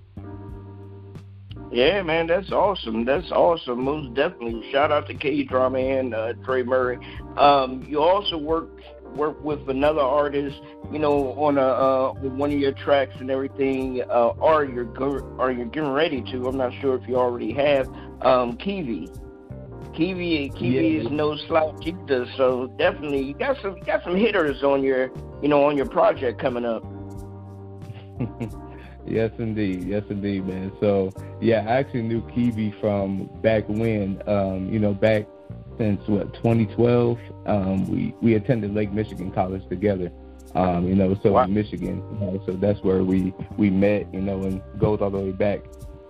Yeah, 1.72 2.04
man, 2.04 2.28
that's 2.28 2.52
awesome. 2.52 3.06
That's 3.06 3.32
awesome. 3.32 3.84
Most 3.84 4.14
definitely. 4.14 4.72
Shout 4.72 4.92
out 4.92 5.08
to 5.08 5.14
K 5.14 5.44
Drama 5.44 5.80
and 5.80 6.14
uh, 6.14 6.34
Dre 6.34 6.64
Murray. 6.64 6.98
Um, 7.38 7.86
you 7.88 8.02
also 8.02 8.38
work 8.38 8.70
work 9.16 9.42
with 9.44 9.70
another 9.70 10.02
artist, 10.02 10.60
you 10.92 11.00
know, 11.00 11.34
on 11.34 11.58
a 11.58 11.62
uh, 11.62 12.14
one 12.14 12.52
of 12.52 12.60
your 12.60 12.74
tracks 12.74 13.16
and 13.20 13.32
everything, 13.32 14.04
uh, 14.10 14.34
or 14.38 14.66
you're 14.66 14.86
go- 14.86 15.28
you're 15.40 15.66
getting 15.66 15.92
ready 15.92 16.22
to. 16.32 16.48
I'm 16.48 16.58
not 16.58 16.72
sure 16.82 16.96
if 16.96 17.08
you 17.08 17.18
already 17.18 17.54
have. 17.54 17.88
Um, 18.22 18.58
Kiwi, 18.58 19.10
Kiwi, 19.96 20.52
Kiwi 20.56 20.98
yeah. 20.98 21.02
is 21.02 21.12
no 21.12 21.36
slouch 21.36 21.86
either. 21.86 22.26
So 22.36 22.68
definitely, 22.78 23.24
you 23.24 23.34
got 23.34 23.62
some 23.62 23.78
you 23.78 23.84
got 23.84 24.04
some 24.04 24.16
hitters 24.16 24.64
on 24.64 24.84
your 24.84 25.10
you 25.42 25.48
know 25.48 25.64
on 25.66 25.78
your 25.78 25.88
project 25.88 26.40
coming 26.40 26.66
up. 26.66 26.84
yes, 29.06 29.32
indeed. 29.40 29.84
Yes, 29.84 30.04
indeed, 30.10 30.46
man. 30.46 30.72
So 30.80 31.12
yeah, 31.42 31.66
I 31.68 31.74
actually 31.78 32.04
knew 32.04 32.22
Kiwi 32.34 32.76
from 32.82 33.30
back 33.42 33.68
when, 33.68 34.22
um, 34.28 34.70
you 34.72 34.80
know, 34.80 34.94
back 34.94 35.28
since 35.78 36.02
what 36.08 36.34
2012. 36.36 37.18
Um, 37.46 37.86
we 37.86 38.14
we 38.22 38.36
attended 38.36 38.74
Lake 38.74 38.92
Michigan 38.92 39.32
College 39.32 39.68
together. 39.70 40.12
Um, 40.56 40.88
you 40.88 40.96
know, 40.96 41.18
so 41.22 41.34
wow. 41.34 41.44
in 41.44 41.54
Michigan, 41.54 42.02
you 42.14 42.20
know, 42.20 42.42
so 42.46 42.54
that's 42.54 42.82
where 42.82 43.04
we 43.04 43.34
we 43.58 43.70
met. 43.70 44.14
You 44.14 44.22
know, 44.22 44.42
and 44.44 44.62
goes 44.78 45.00
all 45.02 45.10
the 45.10 45.20
way 45.20 45.32
back. 45.32 45.62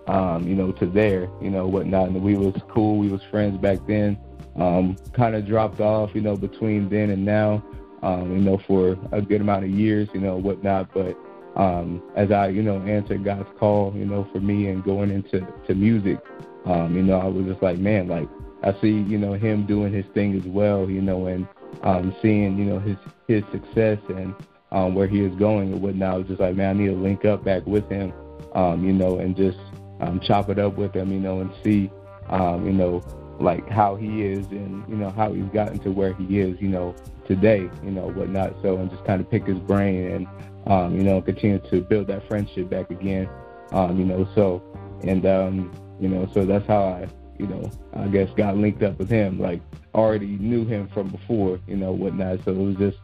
Um, 0.06 0.46
you 0.46 0.54
know, 0.54 0.70
to 0.72 0.86
there, 0.86 1.28
you 1.42 1.50
know, 1.50 1.66
whatnot. 1.66 2.08
And 2.08 2.22
we 2.22 2.36
was 2.36 2.54
cool. 2.68 2.98
We 2.98 3.08
was 3.08 3.22
friends 3.24 3.58
back 3.58 3.78
then. 3.88 4.16
Um, 4.54 4.96
kind 5.12 5.34
of 5.34 5.46
dropped 5.46 5.80
off, 5.80 6.14
you 6.14 6.20
know, 6.20 6.36
between 6.36 6.88
then 6.88 7.10
and 7.10 7.24
now. 7.24 7.64
Um, 8.02 8.30
you 8.32 8.42
know, 8.42 8.58
for 8.66 8.96
a 9.10 9.20
good 9.20 9.40
amount 9.40 9.64
of 9.64 9.70
years, 9.70 10.08
you 10.14 10.20
know, 10.20 10.36
whatnot. 10.36 10.92
But 10.94 11.16
um, 11.56 12.02
as 12.14 12.30
I, 12.30 12.48
you 12.48 12.62
know, 12.62 12.80
answered 12.82 13.24
God's 13.24 13.48
call, 13.58 13.92
you 13.96 14.04
know, 14.04 14.28
for 14.32 14.40
me 14.40 14.68
and 14.68 14.84
going 14.84 15.10
into 15.10 15.40
to 15.66 15.74
music, 15.74 16.20
um, 16.66 16.94
you 16.94 17.02
know, 17.02 17.18
I 17.18 17.26
was 17.26 17.46
just 17.46 17.62
like, 17.62 17.78
man, 17.78 18.08
like 18.08 18.28
I 18.62 18.78
see, 18.80 18.90
you 18.90 19.18
know, 19.18 19.32
him 19.32 19.66
doing 19.66 19.92
his 19.92 20.04
thing 20.14 20.36
as 20.36 20.44
well, 20.44 20.88
you 20.90 21.00
know, 21.00 21.26
and 21.26 21.48
um, 21.82 22.14
seeing, 22.22 22.58
you 22.58 22.64
know, 22.64 22.78
his 22.78 22.96
his 23.26 23.42
success 23.50 23.98
and 24.08 24.34
um, 24.72 24.94
where 24.94 25.06
he 25.06 25.20
is 25.20 25.34
going 25.36 25.72
and 25.72 25.80
whatnot. 25.80 26.14
I 26.14 26.16
was 26.18 26.26
just 26.28 26.40
like, 26.40 26.54
man, 26.54 26.76
I 26.76 26.78
need 26.78 26.88
to 26.88 26.96
link 26.96 27.24
up 27.24 27.44
back 27.44 27.66
with 27.66 27.88
him, 27.88 28.12
um, 28.54 28.84
you 28.84 28.92
know, 28.92 29.18
and 29.18 29.36
just 29.36 29.58
um, 30.00 30.20
chop 30.20 30.48
it 30.50 30.58
up 30.58 30.76
with 30.76 30.94
him, 30.94 31.12
you 31.12 31.20
know, 31.20 31.40
and 31.40 31.50
see, 31.62 31.90
um, 32.28 32.66
you 32.66 32.72
know, 32.72 33.02
like 33.38 33.68
how 33.68 33.96
he 33.96 34.22
is 34.22 34.46
and 34.46 34.82
you 34.88 34.96
know 34.96 35.10
how 35.10 35.32
he's 35.32 35.44
gotten 35.52 35.78
to 35.80 35.90
where 35.90 36.14
he 36.14 36.40
is, 36.40 36.60
you 36.60 36.68
know, 36.68 36.94
today, 37.26 37.68
you 37.82 37.90
know, 37.90 38.08
whatnot. 38.08 38.54
So 38.62 38.76
and 38.76 38.90
just 38.90 39.04
kind 39.04 39.20
of 39.20 39.30
pick 39.30 39.46
his 39.46 39.58
brain 39.58 40.10
and 40.10 40.26
um, 40.66 40.96
you 40.96 41.02
know 41.02 41.20
continue 41.20 41.58
to 41.70 41.82
build 41.82 42.06
that 42.08 42.26
friendship 42.28 42.70
back 42.70 42.90
again, 42.90 43.28
um, 43.72 43.98
you 43.98 44.04
know. 44.04 44.28
So 44.34 44.62
and 45.02 45.24
um, 45.26 45.72
you 46.00 46.08
know, 46.08 46.28
so 46.32 46.44
that's 46.44 46.66
how 46.66 46.84
I 46.84 47.08
you 47.38 47.46
know, 47.46 47.70
I 47.94 48.08
guess 48.08 48.30
got 48.36 48.56
linked 48.56 48.82
up 48.82 48.98
with 48.98 49.10
him. 49.10 49.38
Like 49.38 49.60
already 49.94 50.26
knew 50.26 50.64
him 50.64 50.88
from 50.88 51.08
before, 51.08 51.60
you 51.66 51.76
know, 51.76 51.92
whatnot. 51.92 52.40
So 52.44 52.52
it 52.52 52.56
was 52.56 52.76
just 52.76 52.98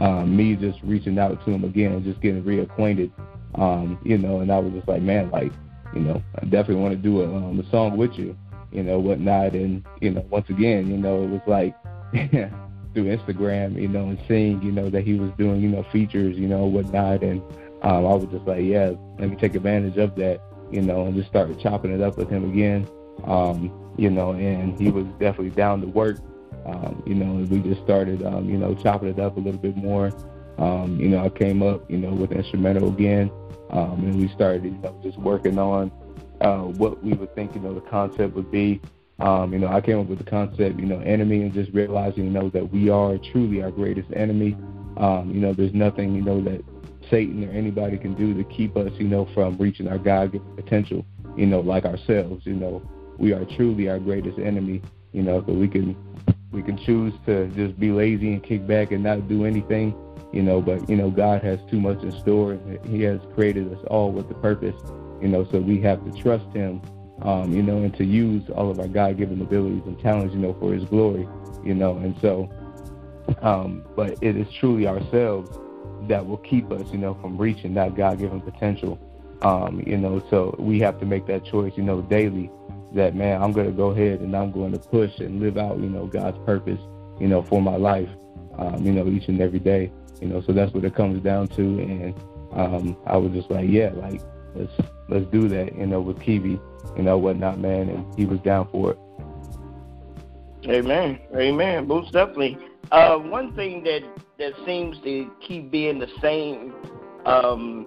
um, 0.00 0.34
me 0.34 0.56
just 0.56 0.78
reaching 0.82 1.18
out 1.18 1.44
to 1.44 1.50
him 1.50 1.64
again 1.64 1.92
and 1.92 2.04
just 2.04 2.20
getting 2.20 2.42
reacquainted. 2.42 3.10
Um, 3.54 3.98
you 4.04 4.16
know, 4.18 4.40
and 4.40 4.50
I 4.50 4.58
was 4.58 4.72
just 4.72 4.88
like, 4.88 5.02
man, 5.02 5.30
like, 5.30 5.52
you 5.94 6.00
know, 6.00 6.22
I 6.40 6.44
definitely 6.44 6.82
want 6.82 6.92
to 6.92 6.98
do 6.98 7.22
a, 7.22 7.24
um, 7.24 7.60
a 7.60 7.70
song 7.70 7.96
with 7.96 8.18
you, 8.18 8.36
you 8.72 8.82
know, 8.82 8.98
whatnot. 8.98 9.52
And 9.54 9.84
you 10.00 10.10
know, 10.10 10.24
once 10.30 10.48
again, 10.48 10.90
you 10.90 10.96
know, 10.96 11.22
it 11.22 11.28
was 11.28 11.40
like 11.46 11.74
through 12.94 13.16
Instagram, 13.16 13.80
you 13.80 13.88
know, 13.88 14.08
and 14.08 14.18
seeing, 14.26 14.62
you 14.62 14.72
know, 14.72 14.90
that 14.90 15.02
he 15.02 15.14
was 15.14 15.30
doing, 15.38 15.60
you 15.60 15.68
know, 15.68 15.84
features, 15.92 16.36
you 16.36 16.48
know, 16.48 16.64
whatnot, 16.64 17.22
and 17.22 17.40
um, 17.82 18.06
I 18.06 18.14
was 18.14 18.26
just 18.30 18.46
like, 18.46 18.62
yeah, 18.62 18.92
let 19.18 19.30
me 19.30 19.36
take 19.36 19.54
advantage 19.54 19.96
of 19.96 20.14
that, 20.16 20.40
you 20.70 20.82
know, 20.82 21.06
and 21.06 21.14
just 21.14 21.28
started 21.28 21.58
chopping 21.60 21.92
it 21.92 22.00
up 22.00 22.16
with 22.16 22.28
him 22.28 22.50
again 22.50 22.86
um, 23.24 23.94
you 23.96 24.10
know, 24.10 24.32
and 24.32 24.78
he 24.78 24.90
was 24.90 25.04
definitely 25.18 25.50
down 25.50 25.80
to 25.80 25.86
work. 25.86 26.18
Um, 26.66 27.02
you 27.06 27.14
know, 27.14 27.24
and 27.24 27.50
we 27.50 27.60
just 27.60 27.82
started, 27.82 28.24
um, 28.24 28.48
you 28.48 28.58
know, 28.58 28.74
chopping 28.74 29.08
it 29.08 29.18
up 29.18 29.36
a 29.36 29.40
little 29.40 29.60
bit 29.60 29.76
more. 29.76 30.12
Um, 30.60 31.00
you 31.00 31.08
know, 31.08 31.24
I 31.24 31.30
came 31.30 31.62
up, 31.62 31.90
you 31.90 31.96
know, 31.96 32.12
with 32.12 32.32
instrumental 32.32 32.88
again, 32.88 33.30
um, 33.70 34.04
and 34.04 34.16
we 34.16 34.28
started, 34.28 34.64
you 34.64 34.70
know, 34.72 34.94
just 35.02 35.18
working 35.18 35.58
on 35.58 35.90
uh, 36.42 36.58
what 36.58 37.02
we 37.02 37.14
would 37.14 37.34
think, 37.34 37.54
you 37.54 37.60
know, 37.60 37.74
the 37.74 37.80
concept 37.80 38.34
would 38.34 38.50
be. 38.50 38.80
Um, 39.20 39.52
you 39.52 39.58
know, 39.58 39.68
I 39.68 39.80
came 39.80 39.98
up 39.98 40.06
with 40.06 40.18
the 40.18 40.30
concept, 40.30 40.78
you 40.78 40.86
know, 40.86 41.00
enemy, 41.00 41.42
and 41.42 41.52
just 41.52 41.72
realizing, 41.72 42.24
you 42.24 42.30
know, 42.30 42.50
that 42.50 42.70
we 42.72 42.90
are 42.90 43.18
truly 43.32 43.62
our 43.62 43.70
greatest 43.70 44.08
enemy. 44.14 44.56
Um, 44.96 45.30
you 45.34 45.40
know, 45.40 45.52
there's 45.52 45.74
nothing, 45.74 46.14
you 46.14 46.22
know, 46.22 46.42
that 46.42 46.62
Satan 47.10 47.42
or 47.48 47.50
anybody 47.52 47.96
can 47.96 48.14
do 48.14 48.34
to 48.34 48.44
keep 48.44 48.76
us, 48.76 48.92
you 48.98 49.08
know, 49.08 49.28
from 49.34 49.56
reaching 49.56 49.88
our 49.88 49.98
God-given 49.98 50.56
potential, 50.56 51.04
you 51.36 51.46
know, 51.46 51.60
like 51.60 51.84
ourselves. 51.84 52.44
You 52.44 52.54
know, 52.54 52.82
we 53.18 53.32
are 53.32 53.44
truly 53.56 53.88
our 53.88 53.98
greatest 53.98 54.38
enemy. 54.38 54.82
You 55.12 55.22
know, 55.24 55.42
so 55.44 55.52
we 55.52 55.66
can 55.66 55.96
we 56.52 56.62
can 56.62 56.76
choose 56.76 57.14
to 57.26 57.46
just 57.48 57.78
be 57.78 57.92
lazy 57.92 58.32
and 58.32 58.42
kick 58.42 58.66
back 58.66 58.90
and 58.90 59.02
not 59.04 59.28
do 59.28 59.44
anything, 59.44 59.94
you 60.32 60.42
know. 60.42 60.60
But 60.60 60.88
you 60.88 60.96
know, 60.96 61.10
God 61.10 61.42
has 61.42 61.60
too 61.70 61.80
much 61.80 62.02
in 62.02 62.12
store. 62.12 62.58
He 62.86 63.02
has 63.02 63.20
created 63.34 63.72
us 63.72 63.78
all 63.88 64.10
with 64.12 64.30
a 64.30 64.34
purpose, 64.34 64.74
you 65.20 65.28
know. 65.28 65.46
So 65.50 65.60
we 65.60 65.80
have 65.82 66.04
to 66.04 66.20
trust 66.20 66.46
Him, 66.52 66.82
um, 67.22 67.52
you 67.52 67.62
know, 67.62 67.78
and 67.78 67.94
to 67.96 68.04
use 68.04 68.48
all 68.50 68.70
of 68.70 68.80
our 68.80 68.88
God-given 68.88 69.40
abilities 69.40 69.82
and 69.86 69.98
talents, 70.00 70.34
you 70.34 70.40
know, 70.40 70.54
for 70.54 70.72
His 70.72 70.84
glory, 70.84 71.28
you 71.64 71.74
know. 71.74 71.96
And 71.98 72.16
so, 72.20 72.50
um, 73.42 73.84
but 73.94 74.18
it 74.22 74.36
is 74.36 74.50
truly 74.52 74.86
ourselves 74.86 75.56
that 76.08 76.26
will 76.26 76.38
keep 76.38 76.70
us, 76.72 76.90
you 76.90 76.98
know, 76.98 77.14
from 77.14 77.36
reaching 77.38 77.74
that 77.74 77.94
God-given 77.94 78.40
potential. 78.40 78.98
Um, 79.42 79.82
you 79.86 79.96
know, 79.96 80.22
so 80.28 80.54
we 80.58 80.80
have 80.80 80.98
to 81.00 81.06
make 81.06 81.26
that 81.26 81.44
choice, 81.44 81.72
you 81.76 81.82
know, 81.82 82.02
daily. 82.02 82.50
That 82.94 83.14
man, 83.14 83.40
I'm 83.42 83.52
going 83.52 83.66
to 83.66 83.72
go 83.72 83.90
ahead 83.90 84.20
and 84.20 84.36
I'm 84.36 84.50
going 84.50 84.72
to 84.72 84.78
push 84.78 85.18
and 85.18 85.40
live 85.40 85.56
out, 85.56 85.78
you 85.78 85.88
know, 85.88 86.06
God's 86.06 86.38
purpose, 86.44 86.80
you 87.20 87.28
know, 87.28 87.42
for 87.42 87.62
my 87.62 87.76
life, 87.76 88.08
um, 88.58 88.84
you 88.84 88.92
know, 88.92 89.06
each 89.06 89.28
and 89.28 89.40
every 89.40 89.60
day. 89.60 89.92
You 90.20 90.28
know, 90.28 90.42
so 90.46 90.52
that's 90.52 90.72
what 90.74 90.84
it 90.84 90.94
comes 90.94 91.22
down 91.22 91.48
to. 91.48 91.62
And 91.62 92.14
um, 92.52 92.96
I 93.06 93.16
was 93.16 93.32
just 93.32 93.50
like, 93.50 93.68
yeah, 93.68 93.90
like 93.94 94.20
let's 94.54 94.72
let's 95.08 95.26
do 95.26 95.48
that, 95.48 95.76
you 95.76 95.86
know, 95.86 96.00
with 96.00 96.20
Kiwi, 96.20 96.60
you 96.96 97.02
know, 97.02 97.16
whatnot, 97.18 97.58
man, 97.58 97.88
and 97.88 98.18
he 98.18 98.26
was 98.26 98.40
down 98.40 98.68
for 98.70 98.92
it. 98.92 98.98
Amen. 100.68 101.18
Amen. 101.34 101.86
Most 101.86 102.12
definitely. 102.12 102.58
Uh, 102.92 103.16
one 103.16 103.54
thing 103.54 103.82
that 103.84 104.02
that 104.38 104.52
seems 104.66 104.98
to 105.04 105.30
keep 105.46 105.70
being 105.70 105.98
the 105.98 106.08
same, 106.20 106.74
um, 107.24 107.86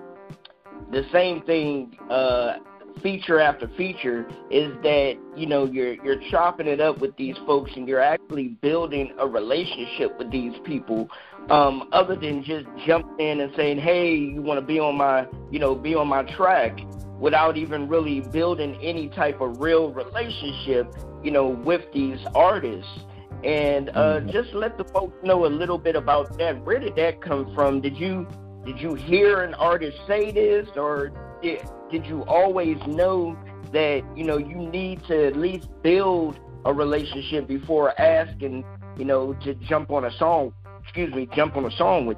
the 0.92 1.06
same 1.12 1.42
thing, 1.42 1.96
uh, 2.10 2.56
feature 3.02 3.40
after 3.40 3.68
feature, 3.78 4.28
is 4.50 4.74
that 4.84 5.18
you 5.36 5.46
know 5.46 5.66
you're 5.66 5.94
you're 6.04 6.22
chopping 6.30 6.68
it 6.68 6.80
up 6.80 7.00
with 7.00 7.16
these 7.18 7.36
folks, 7.46 7.72
and 7.76 7.88
you're 7.88 8.02
actually 8.02 8.50
building 8.62 9.14
a 9.20 9.28
relationship 9.28 10.18
with 10.18 10.32
these 10.32 10.54
people, 10.66 11.10
um, 11.50 11.90
other 11.92 12.16
than 12.16 12.44
just 12.44 12.66
jumping 12.86 13.26
in 13.26 13.42
and 13.42 13.54
saying, 13.56 13.80
"Hey, 13.80 14.16
you 14.16 14.42
want 14.42 14.60
to 14.60 14.66
be 14.66 14.80
on 14.80 14.96
my, 14.96 15.28
you 15.52 15.60
know, 15.60 15.76
be 15.76 15.96
on 15.96 16.08
my 16.08 16.24
track." 16.36 16.80
without 17.20 17.56
even 17.56 17.88
really 17.88 18.20
building 18.20 18.76
any 18.82 19.08
type 19.08 19.40
of 19.40 19.62
real 19.62 19.94
relationship, 19.94 20.94
you 21.24 21.32
know, 21.32 21.48
with 21.48 21.82
these 21.94 22.20
artists 22.36 23.00
and 23.44 23.90
uh, 23.90 23.94
mm-hmm. 23.94 24.30
just 24.30 24.54
let 24.54 24.78
the 24.78 24.84
folks 24.86 25.16
know 25.24 25.46
a 25.46 25.48
little 25.48 25.78
bit 25.78 25.96
about 25.96 26.38
that. 26.38 26.64
Where 26.66 26.80
did 26.80 26.96
that 26.96 27.22
come 27.22 27.54
from? 27.54 27.82
Did 27.82 27.98
you 27.98 28.28
did 28.66 28.80
you 28.80 28.94
hear 28.94 29.42
an 29.42 29.54
artist 29.56 29.98
say 30.08 30.32
this, 30.32 30.68
or 30.76 31.12
did 31.44 31.62
did 31.92 32.06
you 32.08 32.24
always 32.24 32.78
know 32.88 33.38
that 33.72 34.04
you 34.16 34.24
know 34.24 34.38
you 34.38 34.56
need 34.56 35.04
to 35.06 35.28
at 35.28 35.36
least 35.36 35.68
build 35.84 36.40
a 36.66 36.74
relationship 36.74 37.48
before 37.48 38.00
asking 38.00 38.66
you 38.98 39.06
know 39.06 39.34
to 39.44 39.54
jump 39.56 39.92
on 39.92 40.06
a 40.06 40.18
song? 40.18 40.54
Excuse 40.82 41.14
me, 41.14 41.28
jump 41.36 41.56
on 41.56 41.66
a 41.66 41.72
song 41.72 42.06
with 42.06 42.18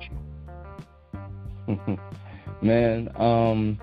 you. 1.67 1.97
Man, 2.61 3.09
um, 3.15 3.79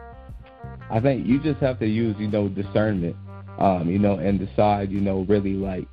I 0.90 1.00
think 1.00 1.26
you 1.26 1.38
just 1.38 1.60
have 1.60 1.78
to 1.80 1.86
use 1.86 2.16
you 2.18 2.28
know 2.28 2.48
discernment, 2.48 3.16
um, 3.58 3.90
you 3.90 3.98
know, 3.98 4.14
and 4.18 4.38
decide 4.38 4.90
you 4.90 5.00
know 5.00 5.26
really 5.28 5.54
like 5.54 5.86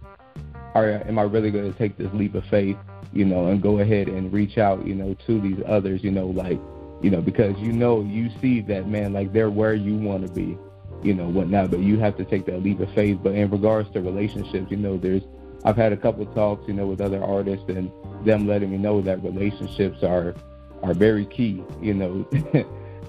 are 0.76 0.90
am 0.90 1.20
I 1.20 1.24
really 1.24 1.52
going 1.52 1.72
to 1.72 1.78
take 1.78 1.98
this 1.98 2.10
leap 2.14 2.36
of 2.36 2.44
faith, 2.46 2.78
you 3.12 3.26
know, 3.26 3.48
and 3.48 3.62
go 3.62 3.80
ahead 3.80 4.08
and 4.08 4.32
reach 4.32 4.58
out, 4.58 4.86
you 4.86 4.96
know, 4.96 5.16
to 5.28 5.42
these 5.42 5.60
others, 5.68 6.04
you 6.04 6.12
know, 6.12 6.28
like, 6.28 6.60
you 7.02 7.10
know, 7.10 7.22
because 7.22 7.58
you 7.60 7.72
know 7.72 8.02
you 8.02 8.30
see 8.42 8.62
that 8.62 8.88
man, 8.88 9.14
like 9.14 9.34
they're 9.34 9.50
where 9.50 9.74
you 9.74 9.96
want 9.96 10.28
to 10.28 10.34
be, 10.34 10.58
you 11.04 11.14
know, 11.14 11.28
whatnot, 11.30 11.72
but 11.72 11.80
you 11.80 11.98
have 12.00 12.18
to 12.18 12.26
take 12.26 12.46
that 12.46 12.62
leap 12.64 12.80
of 12.80 12.92
faith. 12.94 13.20
But 13.22 13.34
in 13.36 13.50
regards 13.50 13.90
to 13.92 14.02
relationships, 14.02 14.70
you 14.70 14.78
know, 14.78 14.98
there's 14.98 15.24
I've 15.66 15.78
had 15.78 15.92
a 15.92 15.98
couple 15.98 16.26
talks, 16.28 16.68
you 16.68 16.74
know, 16.74 16.88
with 16.88 17.02
other 17.02 17.24
artists 17.24 17.66
and 17.68 17.92
them 18.26 18.48
letting 18.48 18.72
me 18.72 18.78
know 18.78 19.02
that 19.02 19.24
relationships 19.24 20.04
are 20.04 20.36
are 20.84 20.94
very 20.94 21.26
key, 21.26 21.64
you 21.82 21.94
know, 21.94 22.28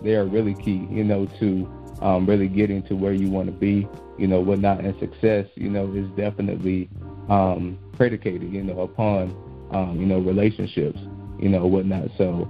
they 0.03 0.15
are 0.15 0.25
really 0.25 0.55
key, 0.55 0.87
you 0.91 1.05
know, 1.05 1.27
to 1.39 1.69
um, 2.01 2.27
really 2.27 2.49
getting 2.49 2.83
to 2.85 2.95
where 2.97 3.13
you 3.13 3.31
want 3.31 3.47
to 3.47 3.53
be, 3.53 3.89
you 4.19 4.27
know, 4.27 4.41
whatnot. 4.41 4.81
And 4.81 4.99
success, 4.99 5.47
you 5.55 5.69
know, 5.71 5.93
is 5.93 6.09
definitely 6.17 6.89
um, 7.29 7.79
predicated, 7.93 8.53
you 8.53 8.63
know, 8.63 8.81
upon, 8.81 9.37
um, 9.71 10.01
you 10.01 10.07
know, 10.07 10.19
relationships, 10.19 10.99
you 11.39 11.49
know, 11.49 11.67
whatnot. 11.67 12.09
So 12.19 12.49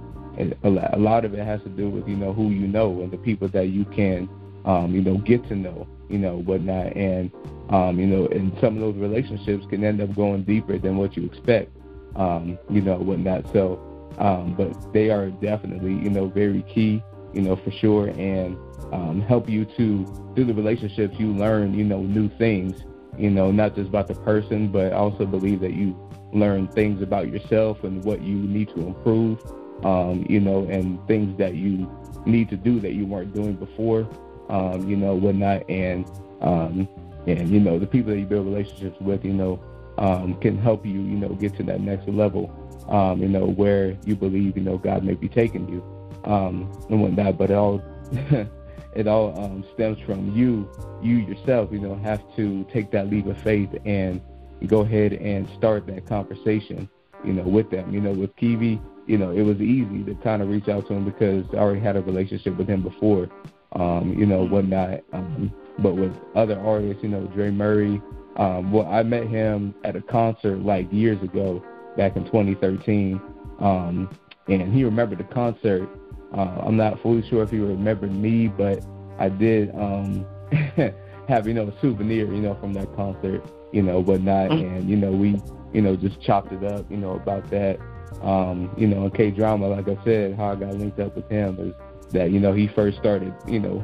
a 0.63 0.97
lot 0.97 1.25
of 1.25 1.33
it 1.33 1.45
has 1.45 1.61
to 1.63 1.69
do 1.69 1.89
with, 1.89 2.07
you 2.07 2.15
know, 2.15 2.33
who 2.33 2.49
you 2.49 2.67
know 2.67 3.01
and 3.01 3.11
the 3.11 3.17
people 3.17 3.47
that 3.49 3.67
you 3.67 3.85
can, 3.85 4.29
um, 4.65 4.93
you 4.93 5.01
know, 5.01 5.17
get 5.17 5.47
to 5.49 5.55
know, 5.55 5.87
you 6.09 6.17
know, 6.17 6.37
whatnot. 6.37 6.95
And, 6.95 7.31
um, 7.69 7.99
you 7.99 8.07
know, 8.07 8.27
and 8.27 8.53
some 8.61 8.75
of 8.75 8.81
those 8.81 8.95
relationships 8.95 9.65
can 9.69 9.83
end 9.83 10.01
up 10.01 10.15
going 10.15 10.43
deeper 10.43 10.77
than 10.77 10.97
what 10.97 11.15
you 11.17 11.25
expect, 11.25 11.75
um, 12.15 12.57
you 12.69 12.81
know, 12.81 12.97
whatnot. 12.97 13.51
So, 13.53 13.79
um, 14.17 14.55
but 14.55 14.93
they 14.93 15.09
are 15.09 15.29
definitely, 15.29 15.93
you 15.93 16.09
know, 16.09 16.27
very 16.27 16.63
key, 16.63 17.03
you 17.33 17.41
know, 17.41 17.55
for 17.55 17.71
sure. 17.71 18.07
And, 18.07 18.57
um, 18.91 19.21
help 19.21 19.49
you 19.49 19.65
to 19.77 20.05
through 20.35 20.45
the 20.45 20.53
relationships 20.53 21.15
you 21.17 21.27
learn 21.27 21.73
you 21.73 21.83
know 21.83 22.01
new 22.01 22.29
things 22.37 22.83
you 23.17 23.29
know 23.29 23.51
not 23.51 23.75
just 23.75 23.89
about 23.89 24.07
the 24.07 24.15
person 24.15 24.71
but 24.71 24.93
also 24.93 25.25
believe 25.25 25.59
that 25.61 25.73
you 25.73 25.95
learn 26.33 26.67
things 26.69 27.01
about 27.01 27.29
yourself 27.29 27.83
and 27.83 28.03
what 28.03 28.21
you 28.21 28.35
need 28.35 28.67
to 28.69 28.79
improve 28.81 29.39
um, 29.83 30.25
you 30.29 30.39
know 30.39 30.65
and 30.69 31.05
things 31.07 31.37
that 31.37 31.55
you 31.55 31.89
need 32.25 32.49
to 32.49 32.57
do 32.57 32.79
that 32.79 32.93
you 32.93 33.05
weren't 33.05 33.33
doing 33.33 33.53
before 33.53 34.07
um, 34.49 34.87
you 34.87 34.95
know 34.95 35.15
whatnot 35.15 35.67
and 35.69 36.05
um, 36.41 36.87
and 37.27 37.49
you 37.49 37.59
know 37.59 37.79
the 37.79 37.87
people 37.87 38.11
that 38.11 38.19
you 38.19 38.25
build 38.25 38.45
relationships 38.45 38.99
with 39.01 39.23
you 39.25 39.33
know 39.33 39.61
um, 39.97 40.39
can 40.39 40.57
help 40.57 40.85
you 40.85 40.93
you 40.93 41.17
know 41.17 41.29
get 41.29 41.55
to 41.55 41.63
that 41.63 41.81
next 41.81 42.07
level 42.07 42.49
um, 42.89 43.21
you 43.21 43.27
know 43.27 43.45
where 43.45 43.97
you 44.05 44.15
believe 44.15 44.57
you 44.57 44.63
know 44.63 44.77
God 44.77 45.03
may 45.03 45.13
be 45.13 45.29
taking 45.29 45.67
you 45.69 45.83
um, 46.25 46.71
and 46.89 47.01
whatnot 47.01 47.37
but 47.37 47.49
it 47.49 47.55
all 47.55 47.81
it 48.95 49.07
all 49.07 49.37
um, 49.39 49.63
stems 49.73 49.99
from 49.99 50.35
you, 50.35 50.69
you 51.01 51.17
yourself, 51.17 51.71
you 51.71 51.79
know, 51.79 51.95
have 51.95 52.21
to 52.35 52.65
take 52.65 52.91
that 52.91 53.09
leap 53.09 53.25
of 53.25 53.41
faith 53.41 53.69
and 53.85 54.21
go 54.67 54.81
ahead 54.81 55.13
and 55.13 55.47
start 55.57 55.87
that 55.87 56.05
conversation, 56.05 56.89
you 57.23 57.33
know, 57.33 57.43
with 57.43 57.69
them. 57.71 57.93
You 57.93 58.01
know, 58.01 58.11
with 58.11 58.35
Kiwi, 58.35 58.81
you 59.11 59.17
know, 59.17 59.31
it 59.31 59.41
was 59.41 59.57
easy 59.57 60.03
to 60.05 60.15
kind 60.23 60.41
of 60.41 60.49
reach 60.49 60.67
out 60.67 60.87
to 60.87 60.93
him 60.93 61.05
because 61.05 61.45
I 61.53 61.57
already 61.57 61.81
had 61.81 61.95
a 61.95 62.01
relationship 62.01 62.57
with 62.57 62.67
him 62.67 62.81
before, 62.81 63.29
um, 63.73 64.15
you 64.17 64.25
know, 64.25 64.45
whatnot. 64.47 65.01
Um, 65.13 65.53
but 65.79 65.95
with 65.95 66.13
other 66.35 66.59
artists, 66.59 67.03
you 67.03 67.09
know, 67.09 67.27
Dre 67.27 67.51
Murray, 67.51 68.01
um, 68.37 68.71
well, 68.71 68.87
I 68.87 69.03
met 69.03 69.27
him 69.27 69.75
at 69.83 69.95
a 69.95 70.01
concert 70.01 70.59
like 70.59 70.91
years 70.91 71.21
ago, 71.21 71.63
back 71.97 72.15
in 72.15 72.23
2013, 72.25 73.21
um, 73.59 74.09
and 74.47 74.73
he 74.73 74.83
remembered 74.83 75.19
the 75.19 75.25
concert 75.25 75.89
uh, 76.33 76.61
I'm 76.65 76.77
not 76.77 77.01
fully 77.01 77.27
sure 77.29 77.43
if 77.43 77.49
he 77.49 77.57
remembered 77.57 78.13
me, 78.13 78.47
but 78.47 78.85
I 79.19 79.29
did 79.29 79.73
um, 79.75 80.25
have 81.27 81.47
you 81.47 81.53
know 81.53 81.67
a 81.67 81.81
souvenir, 81.81 82.33
you 82.33 82.41
know, 82.41 82.55
from 82.59 82.73
that 82.73 82.95
concert, 82.95 83.43
you 83.71 83.81
know, 83.81 83.99
whatnot, 83.99 84.51
mm-hmm. 84.51 84.75
and 84.75 84.89
you 84.89 84.95
know 84.95 85.11
we, 85.11 85.41
you 85.73 85.81
know, 85.81 85.95
just 85.95 86.21
chopped 86.21 86.53
it 86.53 86.63
up, 86.63 86.89
you 86.89 86.97
know, 86.97 87.11
about 87.11 87.49
that. 87.51 87.79
Um, 88.23 88.73
you 88.77 88.87
know, 88.87 89.05
in 89.05 89.11
K 89.11 89.31
drama, 89.31 89.67
like 89.67 89.87
I 89.87 89.97
said, 90.03 90.35
how 90.35 90.51
I 90.51 90.55
got 90.55 90.75
linked 90.75 90.99
up 90.99 91.15
with 91.15 91.29
him 91.29 91.57
is 91.59 92.11
that 92.11 92.31
you 92.31 92.39
know 92.39 92.53
he 92.53 92.67
first 92.67 92.97
started, 92.97 93.33
you 93.47 93.59
know, 93.59 93.83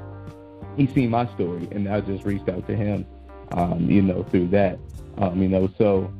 he 0.75 0.87
seen 0.87 1.09
my 1.09 1.31
story, 1.33 1.67
and 1.71 1.87
I 1.87 2.01
just 2.01 2.23
reached 2.23 2.47
out 2.49 2.67
to 2.67 2.75
him, 2.75 3.05
um, 3.51 3.89
you 3.89 4.01
know, 4.01 4.23
through 4.23 4.49
that, 4.49 4.77
um, 5.17 5.41
you 5.41 5.49
know, 5.49 5.69
so 5.77 6.11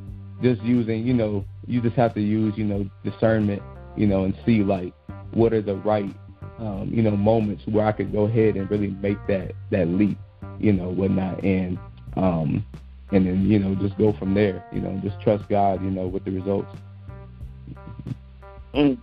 just 0.42 0.62
using, 0.64 1.06
you 1.06 1.14
know, 1.14 1.46
you 1.68 1.82
just 1.82 1.96
have 1.96 2.14
to 2.16 2.22
use, 2.22 2.58
you 2.58 2.64
know, 2.64 2.90
discernment, 3.04 3.62
you 3.96 4.08
know, 4.08 4.24
and 4.24 4.36
see 4.46 4.64
like 4.64 4.94
what 5.32 5.54
are 5.54 5.62
the 5.62 5.76
right 5.76 6.14
um, 6.60 6.90
you 6.92 7.02
know 7.02 7.16
moments 7.16 7.64
where 7.68 7.86
I 7.86 7.92
could 7.92 8.12
go 8.12 8.24
ahead 8.24 8.56
and 8.56 8.70
really 8.70 8.88
make 8.88 9.18
that 9.28 9.54
that 9.72 9.88
leap, 9.88 10.18
you 10.60 10.74
know, 10.74 10.90
whatnot, 10.90 11.44
and 11.44 11.78
um, 12.16 12.66
and 13.12 13.28
then 13.28 13.46
you 13.46 13.60
know 13.60 13.76
just 13.76 13.98
go 13.98 14.14
from 14.14 14.34
there, 14.34 14.66
you 14.74 14.82
know, 14.82 15.00
just 15.04 15.20
trust 15.22 15.48
God, 15.50 15.84
you 15.84 15.92
know, 15.92 16.08
with 16.08 16.26
the 16.26 16.32
results. 16.32 16.76
Mm. 18.74 18.98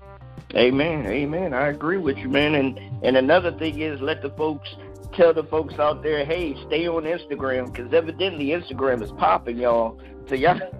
Amen, 0.54 1.06
amen. 1.06 1.52
I 1.52 1.68
agree 1.68 1.98
with 1.98 2.16
you, 2.18 2.28
man. 2.28 2.54
And 2.54 2.78
and 3.02 3.16
another 3.16 3.52
thing 3.52 3.80
is 3.80 4.00
let 4.00 4.22
the 4.22 4.30
folks 4.30 4.68
tell 5.14 5.34
the 5.34 5.44
folks 5.44 5.78
out 5.78 6.02
there, 6.02 6.24
hey, 6.24 6.54
stay 6.66 6.86
on 6.86 7.04
Instagram 7.04 7.72
because 7.72 7.92
evidently 7.92 8.46
Instagram 8.46 9.02
is 9.02 9.10
popping, 9.12 9.58
y'all. 9.58 10.00
So 10.28 10.34
y'all. 10.34 10.56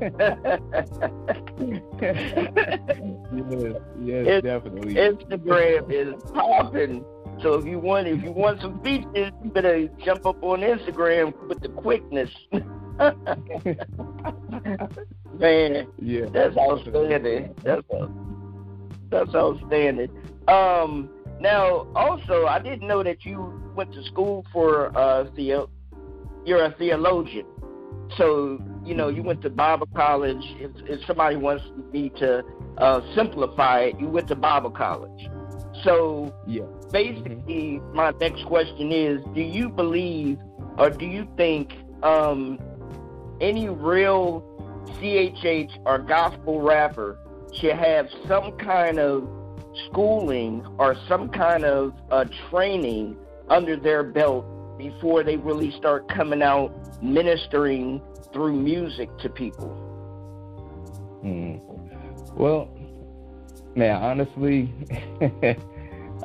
yeah, 4.00 4.22
yes, 4.22 4.42
definitely. 4.42 4.94
Instagram 4.94 5.90
is 5.90 6.14
popping. 6.32 7.04
So 7.42 7.54
if 7.54 7.66
you 7.66 7.80
want, 7.80 8.06
if 8.06 8.22
you 8.22 8.30
want 8.30 8.60
some 8.60 8.80
features, 8.82 9.32
you 9.42 9.50
better 9.50 9.88
jump 10.04 10.24
up 10.24 10.42
on 10.42 10.60
Instagram 10.60 11.34
with 11.48 11.60
the 11.60 11.68
quickness. 11.68 12.30
Man, 15.38 15.88
yeah, 15.98 16.26
that's 16.32 16.56
outstanding. 16.56 17.52
That's 17.64 17.82
that's 19.14 19.35
outstanding. 19.35 20.11
Um, 20.49 21.09
now, 21.40 21.87
also, 21.94 22.47
I 22.47 22.59
didn't 22.59 22.87
know 22.87 23.02
that 23.02 23.25
you 23.25 23.62
went 23.75 23.92
to 23.94 24.04
school 24.04 24.44
for 24.52 24.97
uh, 24.97 25.26
theo. 25.37 25.71
You're 26.44 26.64
a 26.64 26.73
theologian, 26.73 27.47
so 28.18 28.61
you 28.85 28.94
know 28.94 29.09
you 29.09 29.23
went 29.23 29.40
to 29.42 29.50
Bible 29.50 29.88
college. 29.94 30.44
If, 30.59 30.73
if 30.87 31.06
somebody 31.06 31.37
wants 31.37 31.64
me 31.92 32.11
to 32.18 32.44
uh, 32.78 33.00
simplify 33.14 33.80
it, 33.80 34.00
you 34.00 34.09
went 34.09 34.28
to 34.28 34.35
Bible 34.35 34.71
college. 34.71 35.28
So 35.83 36.35
yeah. 36.47 36.64
basically, 36.92 37.78
mm-hmm. 37.80 37.97
my 37.97 38.12
next 38.21 38.44
question 38.44 38.92
is: 38.92 39.23
Do 39.35 39.40
you 39.40 39.71
believe, 39.71 40.38
or 40.76 40.90
do 40.90 41.06
you 41.06 41.26
think 41.37 41.73
um, 42.02 42.59
any 43.40 43.68
real 43.68 44.42
CHH 45.00 45.78
or 45.87 45.99
gospel 45.99 46.61
rapper 46.61 47.18
should 47.61 47.76
have 47.76 48.08
some 48.28 48.56
kind 48.58 48.99
of 48.99 49.28
schooling 49.87 50.64
or 50.78 50.96
some 51.08 51.28
kind 51.28 51.64
of 51.64 51.92
uh, 52.11 52.25
training 52.50 53.16
under 53.49 53.76
their 53.76 54.02
belt 54.02 54.44
before 54.78 55.23
they 55.23 55.37
really 55.37 55.70
start 55.73 56.08
coming 56.08 56.42
out 56.42 56.73
ministering 57.02 58.00
through 58.32 58.54
music 58.54 59.08
to 59.18 59.28
people? 59.28 59.68
Mm. 61.25 61.61
Well, 62.34 62.68
man, 63.76 64.02
honestly, 64.02 64.73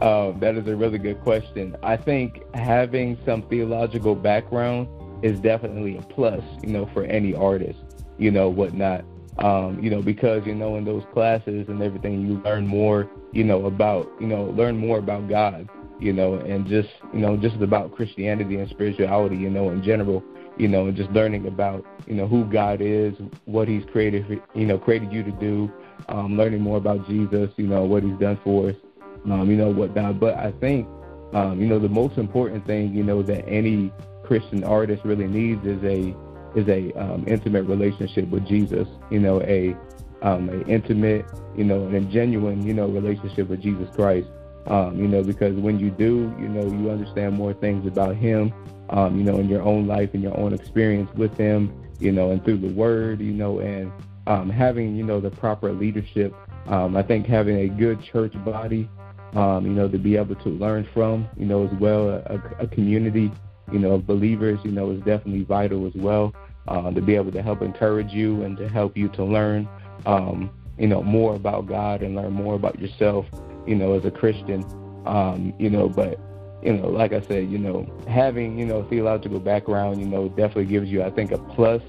uh, 0.01 0.31
that 0.39 0.55
is 0.55 0.67
a 0.67 0.75
really 0.75 0.97
good 0.97 1.21
question. 1.21 1.75
I 1.83 1.97
think 1.97 2.41
having 2.55 3.17
some 3.25 3.43
theological 3.43 4.15
background 4.15 4.87
is 5.23 5.39
definitely 5.39 5.97
a 5.97 6.01
plus, 6.01 6.43
you 6.63 6.69
know, 6.69 6.89
for 6.93 7.03
any 7.03 7.33
artist, 7.33 7.79
you 8.17 8.31
know, 8.31 8.49
whatnot. 8.49 9.05
Um, 9.39 9.81
you 9.81 9.89
know, 9.89 10.01
because 10.01 10.45
you 10.45 10.53
know 10.53 10.75
in 10.75 10.83
those 10.83 11.03
classes 11.13 11.69
and 11.69 11.81
everything, 11.81 12.27
you 12.27 12.41
learn 12.43 12.67
more, 12.67 13.09
you 13.31 13.45
know, 13.45 13.67
about, 13.67 14.11
you 14.19 14.27
know, 14.27 14.45
learn 14.45 14.77
more 14.77 14.97
about 14.97 15.29
God, 15.29 15.69
you 15.99 16.11
know, 16.11 16.35
and 16.35 16.67
just, 16.67 16.89
you 17.13 17.19
know, 17.19 17.37
just 17.37 17.55
about 17.61 17.95
Christianity 17.95 18.57
and 18.57 18.69
spirituality, 18.69 19.37
you 19.37 19.49
know, 19.49 19.69
in 19.69 19.81
general, 19.81 20.21
you 20.57 20.67
know, 20.67 20.87
and 20.87 20.97
just 20.97 21.09
learning 21.11 21.47
about, 21.47 21.85
you 22.05 22.15
know, 22.15 22.27
who 22.27 22.43
God 22.43 22.81
is, 22.81 23.13
what 23.45 23.69
He's 23.69 23.85
created, 23.93 24.41
you 24.53 24.65
know, 24.65 24.77
created 24.77 25.13
you 25.13 25.23
to 25.23 25.31
do, 25.31 25.71
um, 26.09 26.35
learning 26.35 26.59
more 26.59 26.77
about 26.77 27.07
Jesus, 27.07 27.49
you 27.55 27.67
know, 27.67 27.83
what 27.83 28.03
He's 28.03 28.17
done 28.19 28.37
for 28.43 28.69
us, 28.71 28.75
um, 29.23 29.49
you 29.49 29.55
know, 29.55 29.71
whatnot. 29.71 30.19
But 30.19 30.35
I 30.35 30.51
think, 30.59 30.85
um, 31.33 31.61
you 31.61 31.67
know, 31.67 31.79
the 31.79 31.87
most 31.87 32.17
important 32.17 32.67
thing, 32.67 32.93
you 32.93 33.03
know, 33.03 33.23
that 33.23 33.47
any 33.47 33.93
Christian 34.25 34.65
artist 34.65 35.03
really 35.05 35.27
needs 35.27 35.65
is 35.65 35.81
a 35.83 36.13
is 36.55 36.67
a 36.67 36.91
um, 36.93 37.25
intimate 37.27 37.63
relationship 37.63 38.27
with 38.29 38.45
Jesus. 38.47 38.87
You 39.09 39.19
know, 39.19 39.41
a 39.41 39.75
um, 40.21 40.49
a 40.49 40.61
intimate, 40.67 41.25
you 41.55 41.63
know, 41.63 41.87
and 41.87 42.11
genuine, 42.11 42.65
you 42.65 42.73
know, 42.73 42.87
relationship 42.87 43.47
with 43.47 43.61
Jesus 43.61 43.87
Christ. 43.95 44.27
Um, 44.67 44.99
you 44.99 45.07
know, 45.07 45.23
because 45.23 45.55
when 45.55 45.79
you 45.79 45.89
do, 45.89 46.33
you 46.39 46.47
know, 46.47 46.65
you 46.65 46.89
understand 46.91 47.35
more 47.35 47.53
things 47.53 47.87
about 47.87 48.15
Him. 48.15 48.53
Um, 48.89 49.17
you 49.17 49.23
know, 49.23 49.37
in 49.37 49.47
your 49.47 49.61
own 49.61 49.85
life 49.87 50.09
and 50.13 50.23
your 50.23 50.37
own 50.37 50.53
experience 50.53 51.09
with 51.15 51.35
Him. 51.37 51.73
You 51.99 52.11
know, 52.11 52.31
and 52.31 52.43
through 52.43 52.57
the 52.57 52.73
Word. 52.73 53.21
You 53.21 53.33
know, 53.33 53.59
and 53.59 53.91
um, 54.27 54.49
having 54.49 54.95
you 54.95 55.03
know 55.03 55.19
the 55.19 55.31
proper 55.31 55.71
leadership. 55.71 56.33
Um, 56.67 56.95
I 56.95 57.03
think 57.03 57.25
having 57.25 57.57
a 57.57 57.67
good 57.67 58.01
church 58.03 58.33
body. 58.43 58.89
Um, 59.33 59.67
you 59.67 59.73
know, 59.73 59.87
to 59.87 59.99
be 59.99 60.17
able 60.17 60.33
to 60.37 60.49
learn 60.49 60.89
from, 60.91 61.29
you 61.37 61.45
know, 61.45 61.63
as 61.63 61.71
well, 61.79 62.09
a, 62.09 62.41
a 62.61 62.65
community 62.65 63.31
you 63.71 63.79
know, 63.79 63.93
of 63.93 64.07
believers, 64.07 64.59
you 64.63 64.71
know, 64.71 64.91
is 64.91 64.99
definitely 64.99 65.43
vital 65.43 65.87
as 65.87 65.93
well. 65.95 66.33
Uh, 66.67 66.91
to 66.91 67.01
be 67.01 67.15
able 67.15 67.31
to 67.31 67.41
help 67.41 67.63
encourage 67.63 68.11
you 68.13 68.43
and 68.43 68.55
to 68.57 68.69
help 68.69 68.95
you 68.95 69.09
to 69.09 69.23
learn, 69.23 69.67
um, 70.05 70.51
you 70.77 70.85
know, 70.87 71.01
more 71.01 71.33
about 71.33 71.65
God 71.65 72.03
and 72.03 72.15
learn 72.15 72.31
more 72.31 72.53
about 72.53 72.79
yourself, 72.79 73.25
you 73.65 73.75
know, 73.75 73.93
as 73.93 74.05
a 74.05 74.11
Christian. 74.11 74.63
Um, 75.05 75.53
you 75.57 75.69
know, 75.69 75.89
but 75.89 76.19
you 76.61 76.73
know, 76.73 76.89
like 76.89 77.13
I 77.13 77.21
said, 77.21 77.49
you 77.49 77.57
know, 77.57 77.87
having 78.07 78.59
you 78.59 78.65
know 78.65 78.83
theological 78.83 79.39
background, 79.39 79.99
you 79.99 80.05
know, 80.05 80.29
definitely 80.29 80.65
gives 80.65 80.89
you, 80.89 81.01
I 81.01 81.09
think, 81.09 81.31
a 81.31 81.37
plus 81.37 81.81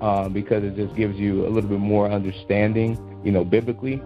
um, 0.00 0.32
because 0.32 0.64
it 0.64 0.76
just 0.76 0.94
gives 0.94 1.18
you 1.18 1.46
a 1.46 1.48
little 1.48 1.70
bit 1.70 1.78
more 1.78 2.10
understanding, 2.10 2.98
you 3.24 3.32
know, 3.32 3.44
biblically, 3.44 4.02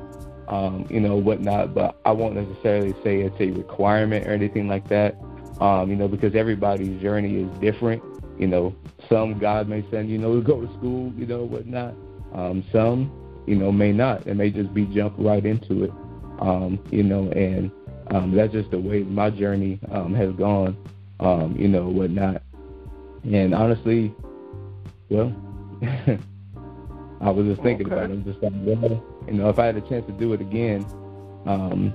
um, 0.48 0.86
you 0.90 1.00
know, 1.00 1.16
whatnot. 1.16 1.74
But 1.74 1.96
I 2.04 2.12
won't 2.12 2.34
necessarily 2.34 2.94
say 3.02 3.20
it's 3.20 3.40
a 3.40 3.50
requirement 3.50 4.26
or 4.26 4.30
anything 4.30 4.68
like 4.68 4.88
that 4.88 5.16
um, 5.62 5.88
you 5.90 5.94
know, 5.94 6.08
because 6.08 6.34
everybody's 6.34 7.00
journey 7.00 7.36
is 7.36 7.48
different. 7.60 8.02
You 8.36 8.48
know, 8.48 8.74
some 9.08 9.38
God 9.38 9.68
may 9.68 9.84
send, 9.92 10.10
you 10.10 10.18
know, 10.18 10.34
to 10.34 10.42
go 10.42 10.60
to 10.60 10.66
school, 10.74 11.12
you 11.16 11.24
know, 11.24 11.44
whatnot. 11.44 11.94
Um, 12.34 12.64
some, 12.72 13.12
you 13.46 13.54
know, 13.54 13.70
may 13.70 13.92
not. 13.92 14.26
It 14.26 14.34
may 14.34 14.50
just 14.50 14.74
be 14.74 14.86
jump 14.86 15.14
right 15.18 15.44
into 15.46 15.84
it. 15.84 15.92
Um, 16.40 16.80
you 16.90 17.04
know, 17.04 17.30
and 17.30 17.70
um, 18.08 18.34
that's 18.34 18.52
just 18.52 18.72
the 18.72 18.78
way 18.80 19.04
my 19.04 19.30
journey 19.30 19.78
um, 19.92 20.12
has 20.14 20.32
gone, 20.32 20.76
um, 21.20 21.54
you 21.56 21.68
know, 21.68 21.88
whatnot. 21.88 22.42
And 23.22 23.54
honestly, 23.54 24.12
well, 25.10 25.32
I 27.20 27.30
was 27.30 27.46
just 27.46 27.62
thinking 27.62 27.86
okay. 27.86 27.94
about 27.94 28.10
it. 28.10 28.14
I'm 28.14 28.24
just 28.24 28.42
like, 28.42 28.52
well, 28.56 29.00
you 29.28 29.34
know, 29.34 29.48
if 29.48 29.60
I 29.60 29.66
had 29.66 29.76
a 29.76 29.80
chance 29.82 30.04
to 30.06 30.12
do 30.12 30.32
it 30.32 30.40
again, 30.40 30.84
um, 31.46 31.94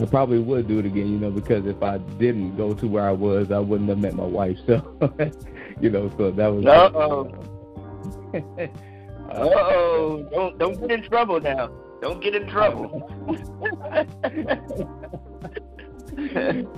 I 0.00 0.06
probably 0.06 0.38
would 0.38 0.68
do 0.68 0.78
it 0.78 0.86
again, 0.86 1.08
you 1.08 1.18
know, 1.18 1.30
because 1.30 1.66
if 1.66 1.82
I 1.82 1.98
didn't 1.98 2.56
go 2.56 2.72
to 2.72 2.86
where 2.86 3.08
I 3.08 3.12
was, 3.12 3.50
I 3.50 3.58
wouldn't 3.58 3.88
have 3.88 3.98
met 3.98 4.14
my 4.14 4.24
wife. 4.24 4.56
So, 4.66 4.80
you 5.80 5.90
know, 5.90 6.08
so 6.16 6.30
that 6.30 6.46
was. 6.46 6.64
Uh 6.66 6.90
oh. 6.94 7.28
uh 9.30 9.32
oh! 9.32 10.22
Don't 10.30 10.56
don't 10.58 10.80
get 10.80 10.92
in 10.92 11.02
trouble 11.02 11.40
now. 11.40 11.72
Don't 12.00 12.22
get 12.22 12.36
in 12.36 12.48
trouble. 12.48 13.10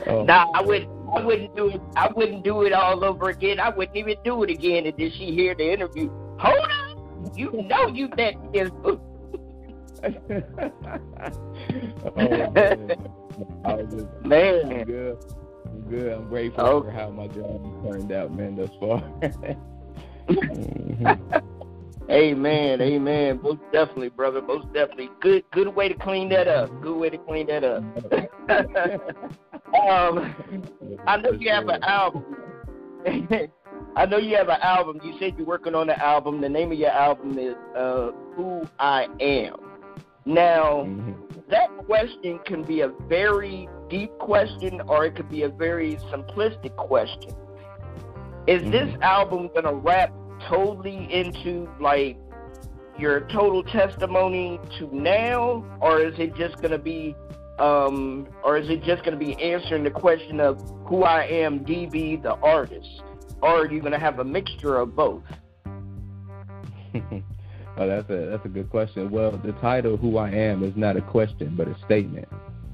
oh. 0.06 0.24
Nah, 0.24 0.46
I 0.54 0.62
would 0.62 0.88
I 1.14 1.22
wouldn't 1.22 1.54
do 1.56 1.68
it. 1.68 1.82
I 1.96 2.08
wouldn't 2.14 2.42
do 2.42 2.62
it 2.62 2.72
all 2.72 3.04
over 3.04 3.28
again. 3.28 3.60
I 3.60 3.68
wouldn't 3.68 3.96
even 3.96 4.16
do 4.24 4.42
it 4.44 4.50
again. 4.50 4.86
And 4.86 4.96
then 4.96 5.10
she 5.10 5.32
hear 5.32 5.54
the 5.54 5.70
interview. 5.70 6.08
Hold 6.38 6.58
on, 6.58 7.30
you 7.36 7.52
know 7.52 7.88
you 7.88 8.08
that 8.16 8.34
is. 8.54 8.70
I 10.02 10.08
was 13.74 13.92
just, 13.92 14.06
man. 14.24 14.72
I'm 14.72 14.84
good. 14.84 15.18
I'm 15.66 15.80
good. 15.88 16.12
I'm 16.12 16.28
grateful 16.28 16.64
oh. 16.64 16.82
for 16.82 16.90
how 16.90 17.10
my 17.10 17.26
job 17.28 17.62
turned 17.84 18.12
out, 18.12 18.34
man, 18.34 18.56
thus 18.56 18.70
far. 18.80 19.00
mm-hmm. 20.28 21.38
Amen, 22.10 22.80
amen. 22.80 23.40
Most 23.40 23.60
definitely, 23.72 24.08
brother. 24.08 24.42
Most 24.42 24.72
definitely. 24.72 25.10
Good, 25.20 25.44
good 25.52 25.68
way 25.68 25.88
to 25.88 25.94
clean 25.94 26.28
that 26.30 26.48
up. 26.48 26.68
Good 26.80 26.96
way 26.96 27.08
to 27.08 27.18
clean 27.18 27.46
that 27.46 27.62
up. 27.62 27.84
um, 29.88 30.34
I 31.06 31.16
know 31.18 31.30
you 31.30 31.50
have 31.50 31.68
an 31.68 31.82
album. 31.84 32.24
I 33.96 34.06
know 34.06 34.18
you 34.18 34.36
have 34.36 34.48
an 34.48 34.60
album. 34.60 35.00
You 35.04 35.14
said 35.20 35.34
you're 35.36 35.46
working 35.46 35.76
on 35.76 35.88
an 35.88 36.00
album. 36.00 36.40
The 36.40 36.48
name 36.48 36.72
of 36.72 36.78
your 36.78 36.90
album 36.90 37.38
is 37.38 37.54
uh, 37.76 38.10
"Who 38.34 38.62
I 38.80 39.06
Am." 39.20 39.69
Now, 40.30 40.84
mm-hmm. 40.84 41.12
that 41.48 41.76
question 41.78 42.38
can 42.46 42.62
be 42.62 42.82
a 42.82 42.88
very 43.08 43.68
deep 43.88 44.16
question 44.18 44.80
or 44.82 45.04
it 45.04 45.16
could 45.16 45.28
be 45.28 45.42
a 45.42 45.48
very 45.48 45.96
simplistic 46.12 46.76
question. 46.76 47.32
Is 48.46 48.62
mm-hmm. 48.62 48.70
this 48.70 48.96
album 49.02 49.48
going 49.48 49.64
to 49.64 49.74
wrap 49.74 50.14
totally 50.48 51.12
into 51.12 51.68
like 51.80 52.16
your 52.96 53.22
total 53.22 53.64
testimony 53.64 54.60
to 54.78 54.88
now 54.94 55.64
or 55.80 56.00
is 56.00 56.16
it 56.20 56.36
just 56.36 56.58
going 56.58 56.70
to 56.70 56.78
be 56.78 57.16
um, 57.58 58.28
or 58.44 58.56
is 58.56 58.70
it 58.70 58.84
just 58.84 59.02
going 59.02 59.18
to 59.18 59.24
be 59.24 59.34
answering 59.42 59.82
the 59.82 59.90
question 59.90 60.38
of 60.38 60.62
who 60.86 61.02
I 61.02 61.24
am, 61.24 61.64
DB, 61.64 62.22
the 62.22 62.34
artist? 62.36 63.02
Or 63.42 63.62
are 63.62 63.72
you 63.72 63.80
going 63.80 63.92
to 63.92 63.98
have 63.98 64.20
a 64.20 64.24
mixture 64.24 64.76
of 64.76 64.94
both? 64.94 65.24
Oh, 67.76 67.86
that's 67.86 68.10
a 68.10 68.26
that's 68.30 68.44
a 68.44 68.48
good 68.48 68.68
question. 68.70 69.10
Well, 69.10 69.32
the 69.32 69.52
title 69.52 69.96
"Who 69.96 70.18
I 70.18 70.30
Am" 70.30 70.62
is 70.62 70.76
not 70.76 70.96
a 70.96 71.02
question, 71.02 71.54
but 71.56 71.68
a 71.68 71.76
statement. 71.84 72.28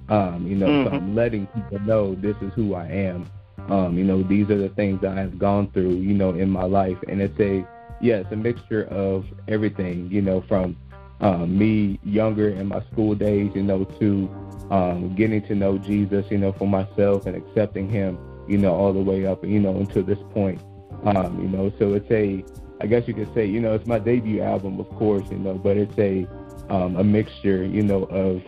Um, 0.08 0.46
you 0.46 0.56
know, 0.56 0.66
mm-hmm. 0.66 0.88
so 0.88 0.96
I'm 0.96 1.14
letting 1.14 1.46
people 1.48 1.78
know 1.80 2.14
this 2.14 2.36
is 2.40 2.52
who 2.54 2.74
I 2.74 2.86
am. 2.86 3.30
Um, 3.68 3.98
you 3.98 4.04
know, 4.04 4.22
these 4.22 4.48
are 4.50 4.58
the 4.58 4.68
things 4.70 5.00
that 5.00 5.18
I've 5.18 5.38
gone 5.38 5.70
through, 5.72 5.94
you 5.94 6.14
know, 6.14 6.30
in 6.30 6.48
my 6.48 6.64
life, 6.64 6.98
and 7.08 7.20
it's 7.20 7.38
a 7.40 7.66
yeah, 8.00 8.16
it's 8.16 8.32
a 8.32 8.36
mixture 8.36 8.84
of 8.84 9.24
everything. 9.48 10.10
You 10.10 10.22
know, 10.22 10.42
from 10.42 10.76
um, 11.20 11.58
me 11.58 11.98
younger 12.04 12.48
in 12.48 12.68
my 12.68 12.82
school 12.92 13.14
days, 13.14 13.50
you 13.54 13.62
know, 13.62 13.84
to 13.84 14.30
um, 14.70 15.14
getting 15.14 15.42
to 15.46 15.54
know 15.54 15.78
Jesus, 15.78 16.26
you 16.30 16.38
know, 16.38 16.52
for 16.52 16.68
myself 16.68 17.26
and 17.26 17.36
accepting 17.36 17.88
Him, 17.88 18.18
you 18.48 18.58
know, 18.58 18.74
all 18.74 18.92
the 18.92 19.00
way 19.00 19.26
up, 19.26 19.44
you 19.44 19.60
know, 19.60 19.76
until 19.76 20.02
this 20.02 20.18
point. 20.32 20.60
Um, 21.04 21.40
you 21.40 21.48
know, 21.48 21.72
so 21.78 21.94
it's 21.94 22.10
a 22.10 22.44
I 22.80 22.86
guess 22.86 23.06
you 23.06 23.14
could 23.14 23.32
say, 23.34 23.46
you 23.46 23.60
know, 23.60 23.74
it's 23.74 23.86
my 23.86 23.98
debut 23.98 24.42
album, 24.42 24.78
of 24.80 24.88
course, 24.90 25.24
you 25.30 25.38
know, 25.38 25.54
but 25.54 25.76
it's 25.76 25.98
a 25.98 26.26
um, 26.68 26.96
a 26.96 27.04
mixture, 27.04 27.64
you 27.64 27.82
know, 27.82 28.04
of 28.04 28.42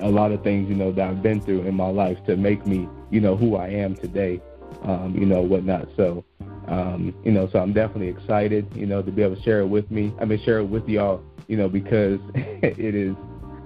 a 0.00 0.08
lot 0.08 0.32
of 0.32 0.42
things, 0.42 0.68
you 0.68 0.74
know, 0.74 0.92
that 0.92 1.08
I've 1.08 1.22
been 1.22 1.40
through 1.40 1.62
in 1.62 1.74
my 1.74 1.88
life 1.88 2.18
to 2.26 2.36
make 2.36 2.66
me, 2.66 2.88
you 3.10 3.20
know, 3.20 3.36
who 3.36 3.56
I 3.56 3.68
am 3.68 3.96
today, 3.96 4.40
um, 4.82 5.16
you 5.18 5.26
know, 5.26 5.40
whatnot. 5.40 5.88
So, 5.96 6.24
um, 6.68 7.14
you 7.24 7.32
know, 7.32 7.48
so 7.50 7.58
I'm 7.58 7.72
definitely 7.72 8.08
excited, 8.08 8.66
you 8.74 8.86
know, 8.86 9.02
to 9.02 9.10
be 9.10 9.22
able 9.22 9.36
to 9.36 9.42
share 9.42 9.60
it 9.60 9.66
with 9.66 9.90
me. 9.90 10.12
I 10.20 10.24
mean, 10.26 10.40
share 10.44 10.58
it 10.58 10.66
with 10.66 10.88
y'all, 10.88 11.22
you 11.48 11.56
know, 11.56 11.68
because 11.68 12.20
it 12.34 12.94
is, 12.94 13.16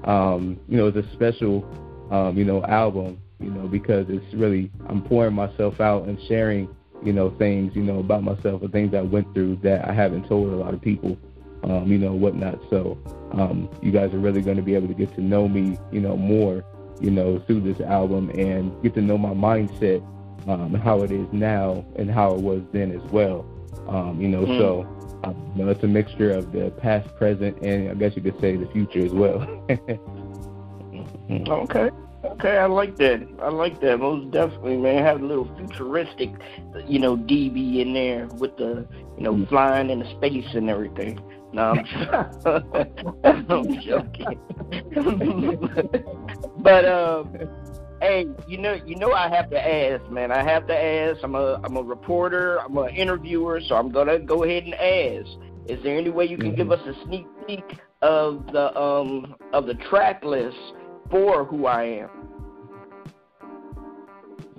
um, 0.05 0.59
you 0.69 0.77
know, 0.77 0.87
it's 0.87 0.97
a 0.97 1.13
special 1.13 1.67
um, 2.13 2.37
you 2.37 2.45
know, 2.45 2.63
album, 2.65 3.19
you 3.41 3.51
know, 3.51 3.67
because 3.67 4.07
it's 4.09 4.35
really 4.35 4.71
I'm 4.89 5.03
pouring 5.03 5.35
myself 5.35 5.81
out 5.81 6.07
and 6.07 6.19
sharing, 6.29 6.69
you 7.05 7.13
know, 7.13 7.31
things, 7.31 7.75
you 7.75 7.83
know, 7.83 7.99
about 7.99 8.23
myself 8.23 8.63
and 8.63 8.73
things 8.73 8.95
I 8.95 9.03
went 9.03 9.33
through 9.35 9.57
that 9.63 9.89
I 9.89 9.93
haven't 9.93 10.29
told 10.29 10.53
a 10.53 10.57
lot 10.57 10.75
of 10.75 10.81
people, 10.81 11.19
um, 11.65 11.91
you 11.91 11.99
know, 11.99 12.13
whatnot. 12.13 12.61
So 12.71 12.99
um, 13.33 13.69
you 13.83 13.91
guys 13.91 14.13
are 14.15 14.19
really 14.19 14.43
going 14.43 14.57
to 14.57 14.63
be 14.63 14.75
able 14.75 14.89
to 14.89 14.95
get 14.95 15.15
to 15.15 15.21
know 15.21 15.49
me, 15.49 15.79
you 15.91 16.01
know, 16.01 16.17
more, 16.17 16.65
you 17.01 17.11
know, 17.11 17.39
through 17.47 17.61
this 17.61 17.81
album 17.81 18.31
and 18.31 18.81
get 18.83 18.95
to 18.95 19.01
know 19.01 19.19
my 19.19 19.31
mindset, 19.31 20.07
um, 20.49 20.75
how 20.75 21.03
it 21.03 21.11
is 21.11 21.27
now 21.33 21.85
and 21.97 22.11
how 22.11 22.35
it 22.35 22.41
was 22.41 22.63
then 22.73 22.93
as 22.93 23.03
well. 23.11 23.47
Um, 23.89 24.21
you 24.21 24.29
know, 24.29 24.45
mm. 24.45 24.59
so 24.59 24.87
um, 25.25 25.53
you 25.57 25.65
know, 25.65 25.71
it's 25.71 25.83
a 25.83 25.89
mixture 25.89 26.33
of 26.33 26.53
the 26.53 26.71
past, 26.71 27.15
present, 27.17 27.59
and 27.63 27.91
I 27.91 27.95
guess 27.95 28.17
you 28.17 28.23
could 28.23 28.41
say 28.41 28.57
the 28.57 28.67
future 28.67 29.05
as 29.05 29.13
well. 29.13 29.43
okay. 31.31 31.91
Okay, 32.25 32.57
I 32.57 32.67
like 32.67 32.97
that. 32.99 33.27
I 33.41 33.49
like 33.49 33.81
that 33.81 33.99
most 33.99 34.31
definitely, 34.31 34.77
man. 34.77 35.03
Have 35.05 35.21
a 35.21 35.27
little 35.27 35.51
futuristic, 35.57 36.31
you 36.87 37.01
know, 37.01 37.17
DB 37.17 37.81
in 37.81 37.95
there 37.95 38.29
with 38.39 38.57
the, 38.57 38.87
you 39.19 39.25
know, 39.25 39.45
flying 39.47 39.91
in 39.91 39.99
the 39.99 40.11
space 40.17 40.47
and 40.55 40.71
everything. 40.71 41.21
No, 41.53 41.73
I'm, 41.73 41.85
I'm 43.25 43.81
joking. 43.81 44.39
but 46.63 46.85
um, 46.85 47.37
hey, 48.01 48.27
you 48.47 48.59
know, 48.59 48.75
you 48.87 48.95
know, 48.97 49.13
I 49.13 49.29
have 49.29 49.51
to 49.51 49.59
ask, 49.61 50.09
man. 50.11 50.31
I 50.31 50.45
have 50.45 50.69
to 50.69 50.77
ask. 50.77 51.19
I'm 51.25 51.35
a, 51.35 51.61
I'm 51.65 51.77
a 51.77 51.83
reporter. 51.83 52.59
I'm 52.59 52.77
an 52.79 52.91
interviewer, 52.91 53.61
so 53.61 53.75
I'm 53.75 53.91
gonna 53.91 54.21
go 54.21 54.45
ahead 54.45 54.63
and 54.63 54.75
ask. 54.75 55.29
Is 55.67 55.83
there 55.83 55.99
any 55.99 56.11
way 56.11 56.27
you 56.27 56.37
can 56.37 56.49
mm-hmm. 56.49 56.57
give 56.57 56.73
us 56.73 56.81
a 56.87 57.05
sneak 57.05 57.27
peek 57.47 57.81
of 58.01 58.47
the 58.53 58.77
um 58.79 59.35
of 59.53 59.67
the 59.67 59.75
track 59.75 60.25
list 60.25 60.57
for 61.13 61.45
who 61.45 61.67
I 61.67 61.85
am? 61.85 62.11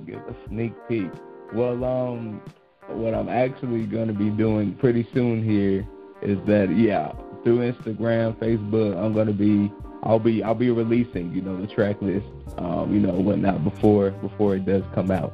Give 0.05 0.19
a 0.19 0.35
sneak 0.47 0.73
peek. 0.87 1.11
Well, 1.53 1.83
um, 1.83 2.41
what 2.87 3.15
I'm 3.15 3.27
actually 3.27 3.85
going 3.87 4.07
to 4.07 4.13
be 4.13 4.29
doing 4.29 4.75
pretty 4.75 5.07
soon 5.13 5.43
here 5.43 5.85
is 6.21 6.37
that 6.45 6.73
yeah, 6.77 7.11
through 7.43 7.71
Instagram, 7.71 8.37
Facebook, 8.37 8.95
I'm 9.03 9.13
going 9.13 9.27
to 9.27 9.33
be 9.33 9.73
I'll 10.03 10.19
be 10.19 10.43
I'll 10.43 10.53
be 10.53 10.69
releasing 10.69 11.33
you 11.33 11.41
know 11.41 11.59
the 11.59 11.67
track 11.67 12.01
list 12.01 12.25
um, 12.57 12.93
you 12.93 12.99
know 12.99 13.13
whatnot 13.13 13.63
before 13.63 14.11
before 14.11 14.55
it 14.55 14.65
does 14.65 14.83
come 14.93 15.09
out. 15.11 15.33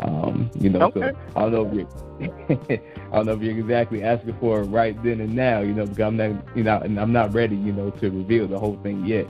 Um, 0.00 0.50
you 0.54 0.70
know, 0.70 0.82
okay. 0.82 1.12
so 1.12 1.16
I 1.34 1.40
don't 1.40 1.52
know 1.52 1.66
if 1.66 1.74
you're 1.74 2.80
I 3.12 3.16
don't 3.16 3.26
know 3.26 3.32
if 3.32 3.42
you're 3.42 3.58
exactly 3.58 4.02
asking 4.02 4.36
for 4.38 4.60
it 4.60 4.66
right 4.66 5.00
then 5.02 5.20
and 5.20 5.34
now, 5.34 5.60
you 5.60 5.72
know, 5.72 5.86
because 5.86 6.00
I'm 6.00 6.16
not 6.16 6.56
you 6.56 6.62
know 6.62 6.78
and 6.78 7.00
I'm 7.00 7.12
not 7.12 7.32
ready, 7.32 7.56
you 7.56 7.72
know, 7.72 7.90
to 7.90 8.10
reveal 8.10 8.46
the 8.46 8.58
whole 8.58 8.78
thing 8.82 9.06
yet. 9.06 9.26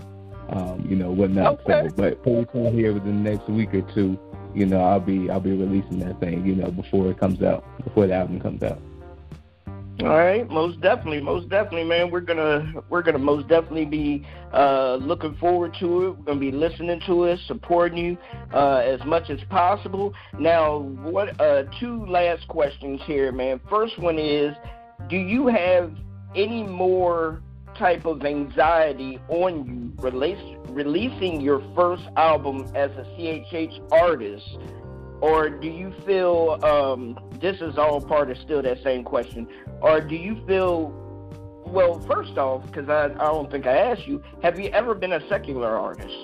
Um, 0.50 0.86
you 0.88 0.96
know, 0.96 1.10
whatnot. 1.10 1.60
Okay. 1.60 1.88
So 1.90 1.94
but 1.96 2.24
soon 2.24 2.72
here 2.72 2.94
within 2.94 3.22
the 3.22 3.30
next 3.30 3.48
week 3.48 3.74
or 3.74 3.82
two, 3.92 4.18
you 4.54 4.66
know, 4.66 4.80
I'll 4.80 5.00
be 5.00 5.28
I'll 5.30 5.40
be 5.40 5.52
releasing 5.52 5.98
that 6.00 6.18
thing, 6.20 6.46
you 6.46 6.54
know, 6.54 6.70
before 6.70 7.10
it 7.10 7.18
comes 7.18 7.42
out, 7.42 7.64
before 7.84 8.06
the 8.06 8.14
album 8.14 8.40
comes 8.40 8.62
out. 8.62 8.80
All 10.00 10.10
right, 10.10 10.48
most 10.48 10.80
definitely, 10.80 11.20
most 11.20 11.48
definitely, 11.48 11.82
man. 11.82 12.12
We're 12.12 12.20
gonna 12.20 12.72
we're 12.88 13.02
gonna 13.02 13.18
most 13.18 13.48
definitely 13.48 13.84
be 13.84 14.24
uh, 14.52 14.94
looking 15.00 15.34
forward 15.36 15.74
to 15.80 16.06
it. 16.06 16.10
We're 16.10 16.24
gonna 16.24 16.38
be 16.38 16.52
listening 16.52 17.00
to 17.06 17.24
it, 17.24 17.40
supporting 17.48 17.98
you 17.98 18.18
uh, 18.54 18.76
as 18.76 19.04
much 19.04 19.28
as 19.28 19.40
possible. 19.50 20.14
Now, 20.38 20.78
what 20.78 21.40
uh, 21.40 21.64
two 21.80 22.06
last 22.06 22.46
questions 22.46 23.00
here, 23.06 23.32
man. 23.32 23.60
First 23.68 23.98
one 23.98 24.20
is, 24.20 24.54
do 25.10 25.16
you 25.16 25.48
have 25.48 25.92
any 26.36 26.62
more 26.62 27.42
type 27.78 28.04
of 28.04 28.24
anxiety 28.24 29.18
on 29.28 29.66
you 29.66 30.02
release, 30.02 30.56
releasing 30.68 31.40
your 31.40 31.62
first 31.74 32.04
album 32.16 32.70
as 32.74 32.90
a 32.92 33.04
CHH 33.16 33.92
artist? 33.92 34.58
or 35.20 35.50
do 35.50 35.68
you 35.68 35.92
feel 36.06 36.58
um, 36.62 37.18
this 37.40 37.60
is 37.60 37.76
all 37.76 38.00
part 38.00 38.30
of 38.30 38.38
still 38.38 38.62
that 38.62 38.82
same 38.82 39.02
question, 39.02 39.48
or 39.80 40.00
do 40.00 40.14
you 40.14 40.40
feel 40.46 40.92
well? 41.66 42.00
First 42.00 42.38
off, 42.38 42.64
because 42.66 42.88
I, 42.88 43.06
I 43.06 43.32
don't 43.32 43.50
think 43.50 43.66
I 43.66 43.76
asked 43.76 44.06
you, 44.06 44.22
have 44.42 44.58
you 44.58 44.70
ever 44.70 44.94
been 44.94 45.12
a 45.12 45.28
secular 45.28 45.76
artist? 45.76 46.14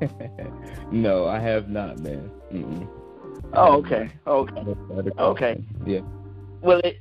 no, 0.92 1.26
I 1.26 1.40
have 1.40 1.68
not, 1.68 1.98
man. 2.00 2.30
Mm-mm. 2.52 2.88
Oh, 3.54 3.78
okay, 3.78 4.10
okay, 4.26 4.74
okay. 5.18 5.64
Yeah. 5.84 6.00
Well, 6.60 6.80
it 6.84 7.00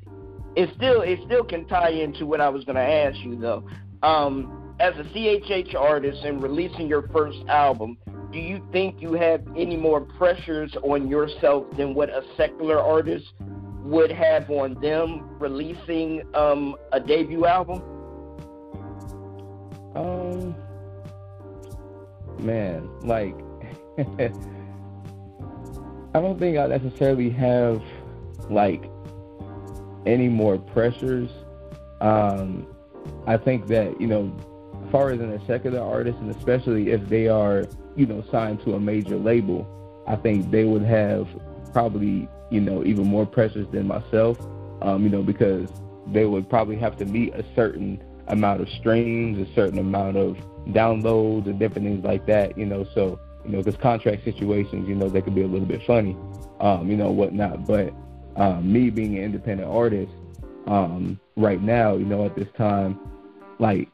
it 0.56 0.70
still 0.76 1.02
it 1.02 1.20
still 1.26 1.44
can 1.44 1.68
tie 1.68 1.90
into 1.90 2.26
what 2.26 2.42
I 2.42 2.50
was 2.50 2.64
going 2.64 2.76
to 2.76 2.82
ask 2.82 3.18
you 3.20 3.38
though. 3.38 3.68
Um, 4.04 4.76
as 4.80 4.94
a 4.98 5.04
CHH 5.04 5.76
artist 5.76 6.24
and 6.24 6.44
releasing 6.44 6.88
your 6.88 7.08
first 7.10 7.38
album, 7.48 7.98
do 8.32 8.40
you 8.40 8.66
think 8.72 9.02
you 9.02 9.14
have 9.14 9.42
any 9.56 9.78
more 9.78 10.02
pressures 10.02 10.76
on 10.84 11.08
yourself 11.08 11.66
than 11.78 11.94
what 11.94 12.10
a 12.10 12.22
secular 12.36 12.80
artist 12.80 13.26
would 13.84 14.12
have 14.12 14.50
on 14.50 14.74
them 14.82 15.38
releasing 15.40 16.24
um, 16.36 16.76
a 16.92 17.00
debut 17.00 17.46
album? 17.46 17.82
Um, 19.96 20.56
man, 22.40 22.90
like, 23.02 23.36
I 26.14 26.20
don't 26.20 26.38
think 26.38 26.58
I 26.58 26.68
necessarily 26.68 27.30
have 27.30 27.82
like 28.50 28.84
any 30.06 30.28
more 30.28 30.58
pressures. 30.58 31.30
Um, 32.02 32.68
I 33.28 33.38
think 33.38 33.68
that 33.68 34.00
you 34.00 34.08
know, 34.08 34.36
far 34.92 35.12
as 35.12 35.20
in 35.20 35.32
a 35.32 35.46
secular 35.46 35.80
artist, 35.80 36.18
and 36.20 36.36
especially 36.36 36.92
if 36.92 37.08
they 37.10 37.28
are 37.28 37.66
you 37.96 38.06
know, 38.06 38.24
signed 38.32 38.62
to 38.64 38.76
a 38.76 38.80
major 38.80 39.18
label, 39.18 39.68
I 40.08 40.16
think 40.16 40.52
they 40.52 40.66
would 40.66 40.84
have 40.84 41.28
probably, 41.72 42.28
you 42.50 42.62
know, 42.62 42.84
even 42.84 43.06
more 43.06 43.26
pressures 43.26 43.68
than 43.72 43.88
myself, 43.88 44.40
um, 44.82 45.04
you 45.04 45.10
know, 45.10 45.24
because 45.24 45.70
they 46.08 46.26
would 46.26 46.50
probably 46.50 46.76
have 46.78 46.98
to 46.98 47.06
meet 47.06 47.34
a 47.34 47.44
certain 47.56 48.04
amount 48.28 48.62
of 48.62 48.70
streams, 48.70 49.38
a 49.40 49.54
certain 49.54 49.80
amount 49.80 50.18
of 50.18 50.38
downloads, 50.68 51.48
and 51.48 51.60
different 51.60 51.88
things 51.88 52.04
like 52.04 52.26
that, 52.28 52.58
you 52.58 52.66
know. 52.66 52.86
So, 52.94 53.20
you 53.46 53.52
know, 53.52 53.58
because 53.60 53.78
contract 53.78 54.24
situations, 54.24 54.88
you 54.88 54.96
know, 54.96 55.10
they 55.10 55.22
could 55.22 55.36
be 55.36 55.44
a 55.44 55.48
little 55.48 55.68
bit 55.68 55.82
funny, 55.86 56.18
um, 56.60 56.90
you 56.90 56.98
know, 56.98 57.12
whatnot. 57.12 57.66
But 57.66 57.94
um, 58.36 58.72
me 58.72 58.90
being 58.90 59.18
an 59.18 59.24
independent 59.24 59.70
artist, 59.70 60.12
um, 60.68 61.20
right 61.36 61.62
now, 61.62 61.96
you 61.96 62.06
know, 62.06 62.26
at 62.26 62.36
this 62.36 62.48
time, 62.58 63.00
like 63.60 63.90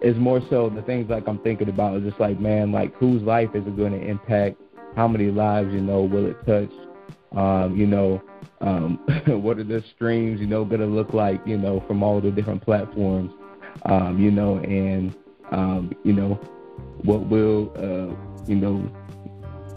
it's 0.00 0.18
more 0.18 0.40
so 0.50 0.68
the 0.68 0.82
things 0.82 1.08
like 1.08 1.26
I'm 1.28 1.38
thinking 1.38 1.68
about 1.68 1.96
is 1.96 2.04
just 2.04 2.20
like, 2.20 2.40
man, 2.40 2.72
like 2.72 2.94
whose 2.96 3.22
life 3.22 3.50
is 3.54 3.66
it 3.66 3.76
going 3.76 3.92
to 3.92 4.04
impact? 4.04 4.60
How 4.96 5.08
many 5.08 5.30
lives, 5.30 5.72
you 5.72 5.80
know, 5.80 6.02
will 6.02 6.26
it 6.26 6.36
touch? 6.44 6.72
Um, 7.36 7.76
you 7.76 7.86
know, 7.86 8.22
um, 8.60 8.96
what 9.26 9.58
are 9.58 9.64
the 9.64 9.82
streams, 9.94 10.40
you 10.40 10.46
know, 10.46 10.64
going 10.64 10.80
to 10.80 10.86
look 10.86 11.14
like, 11.14 11.40
you 11.46 11.56
know, 11.56 11.82
from 11.86 12.02
all 12.02 12.20
the 12.20 12.30
different 12.30 12.62
platforms, 12.62 13.32
um, 13.86 14.18
you 14.18 14.30
know, 14.30 14.58
and, 14.58 15.14
um, 15.50 15.94
you 16.04 16.12
know, 16.12 16.34
what 17.04 17.26
will, 17.28 17.72
uh, 17.76 18.14
you 18.46 18.56
know, 18.56 18.90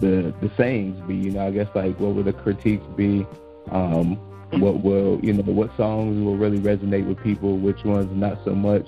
the 0.01 0.33
the 0.41 0.51
sayings 0.57 0.99
be, 1.07 1.15
you 1.15 1.31
know, 1.31 1.47
I 1.47 1.51
guess 1.51 1.69
like 1.73 1.97
what 1.99 2.15
will 2.15 2.23
the 2.23 2.33
critiques 2.33 2.85
be? 2.97 3.25
Um, 3.71 4.17
what 4.51 4.83
will, 4.83 5.19
you 5.23 5.33
know, 5.33 5.43
what 5.43 5.75
songs 5.75 6.23
will 6.23 6.37
really 6.37 6.59
resonate 6.59 7.07
with 7.07 7.21
people, 7.23 7.57
which 7.57 7.83
ones 7.83 8.09
not 8.13 8.39
so 8.45 8.53
much. 8.53 8.87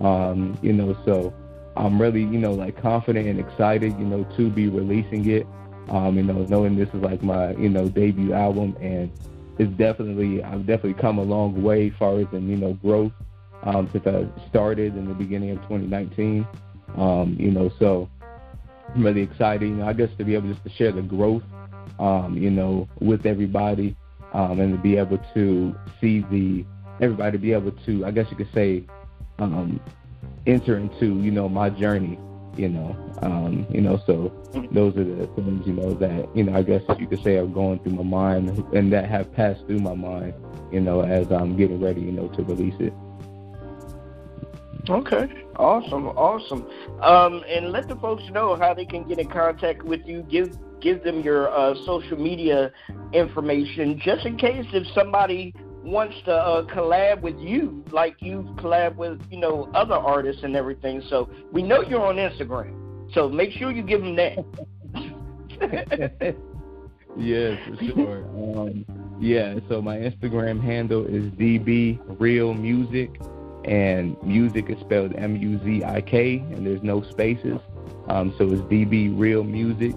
Um, 0.00 0.58
you 0.62 0.72
know, 0.72 0.96
so 1.04 1.32
I'm 1.76 2.00
really, 2.00 2.20
you 2.20 2.38
know, 2.38 2.52
like 2.52 2.80
confident 2.80 3.26
and 3.26 3.38
excited, 3.38 3.98
you 3.98 4.04
know, 4.04 4.24
to 4.36 4.50
be 4.50 4.68
releasing 4.68 5.28
it. 5.28 5.46
Um, 5.88 6.16
you 6.16 6.22
know, 6.22 6.44
knowing 6.48 6.76
this 6.76 6.88
is 6.90 7.02
like 7.02 7.22
my, 7.22 7.52
you 7.56 7.68
know, 7.68 7.88
debut 7.88 8.32
album 8.32 8.76
and 8.80 9.10
it's 9.58 9.72
definitely 9.72 10.42
I've 10.42 10.66
definitely 10.66 11.00
come 11.00 11.18
a 11.18 11.22
long 11.22 11.62
way 11.62 11.88
as 11.88 11.92
far 11.98 12.18
as 12.18 12.26
in, 12.32 12.48
you 12.48 12.56
know, 12.56 12.74
growth 12.74 13.12
um, 13.62 13.88
since 13.92 14.06
I 14.06 14.26
started 14.48 14.96
in 14.96 15.08
the 15.08 15.14
beginning 15.14 15.50
of 15.50 15.58
2019. 15.62 16.46
Um, 16.96 17.36
you 17.38 17.50
know, 17.50 17.70
so 17.78 18.08
I'm 18.94 19.04
really 19.04 19.22
excited, 19.22 19.68
you 19.68 19.76
know, 19.76 19.86
I 19.86 19.92
guess 19.92 20.10
to 20.18 20.24
be 20.24 20.34
able 20.34 20.48
just 20.48 20.64
to 20.64 20.70
share 20.70 20.92
the 20.92 21.02
growth, 21.02 21.42
um, 21.98 22.36
you 22.36 22.50
know, 22.50 22.88
with 23.00 23.26
everybody, 23.26 23.96
um, 24.32 24.60
and 24.60 24.72
to 24.72 24.78
be 24.78 24.96
able 24.96 25.18
to 25.34 25.74
see 26.00 26.20
the 26.30 26.64
everybody 27.00 27.38
be 27.38 27.52
able 27.52 27.72
to, 27.72 28.04
I 28.04 28.10
guess 28.10 28.30
you 28.30 28.36
could 28.36 28.52
say, 28.52 28.84
um, 29.38 29.80
enter 30.46 30.76
into 30.76 31.20
you 31.20 31.30
know 31.30 31.48
my 31.48 31.70
journey 31.70 32.18
you 32.56 32.68
know 32.68 32.96
um, 33.22 33.66
you 33.70 33.80
know 33.80 34.00
so 34.06 34.32
those 34.72 34.96
are 34.96 35.04
the 35.04 35.26
things 35.28 35.66
you 35.66 35.72
know 35.72 35.94
that 35.94 36.34
you 36.36 36.44
know 36.44 36.54
I 36.54 36.62
guess 36.62 36.82
you 36.98 37.06
could 37.06 37.22
say 37.22 37.36
are 37.36 37.46
going 37.46 37.78
through 37.80 37.92
my 37.92 38.02
mind 38.02 38.64
and 38.74 38.92
that 38.92 39.08
have 39.08 39.32
passed 39.32 39.66
through 39.66 39.80
my 39.80 39.94
mind 39.94 40.34
you 40.72 40.80
know 40.80 41.02
as 41.02 41.30
I'm 41.30 41.56
getting 41.56 41.80
ready 41.80 42.00
you 42.00 42.12
know 42.12 42.28
to 42.28 42.42
release 42.42 42.74
it 42.80 42.92
okay 44.88 45.28
awesome 45.56 46.06
awesome 46.08 46.66
um, 47.02 47.42
and 47.48 47.70
let 47.70 47.88
the 47.88 47.96
folks 47.96 48.22
know 48.32 48.56
how 48.56 48.72
they 48.72 48.84
can 48.84 49.06
get 49.06 49.18
in 49.18 49.28
contact 49.28 49.82
with 49.82 50.00
you 50.06 50.22
give 50.30 50.56
give 50.80 51.02
them 51.04 51.20
your 51.20 51.50
uh, 51.50 51.74
social 51.84 52.16
media 52.16 52.72
information 53.12 54.00
just 54.02 54.24
in 54.24 54.36
case 54.36 54.64
if 54.72 54.86
somebody 54.94 55.52
wants 55.82 56.14
to 56.24 56.32
uh, 56.32 56.62
collab 56.66 57.20
with 57.22 57.38
you, 57.38 57.84
like 57.90 58.16
you 58.20 58.42
collab 58.58 58.96
with 58.96 59.20
you 59.30 59.38
know 59.38 59.70
other 59.74 59.94
artists 59.94 60.42
and 60.42 60.56
everything. 60.56 61.02
So 61.08 61.30
we 61.52 61.62
know 61.62 61.82
you're 61.82 62.04
on 62.04 62.16
Instagram. 62.16 62.76
So 63.14 63.28
make 63.28 63.50
sure 63.52 63.70
you 63.72 63.82
give 63.82 64.00
them 64.00 64.16
that. 64.16 64.38
yes, 67.16 67.58
for 67.68 67.84
sure. 67.84 68.26
Um, 68.40 68.84
yeah, 69.20 69.56
so 69.68 69.82
my 69.82 69.98
Instagram 69.98 70.62
handle 70.62 71.04
is 71.04 71.24
DB 71.32 72.00
Real 72.18 72.54
Music, 72.54 73.10
and 73.64 74.20
music 74.22 74.70
is 74.70 74.78
spelled 74.80 75.14
M 75.16 75.36
U 75.36 75.60
Z 75.64 75.84
I 75.84 76.00
K, 76.00 76.38
and 76.38 76.66
there's 76.66 76.82
no 76.82 77.02
spaces. 77.02 77.58
Um, 78.08 78.34
so 78.38 78.50
it's 78.50 78.62
DB 78.62 79.16
Real 79.16 79.44
Music. 79.44 79.94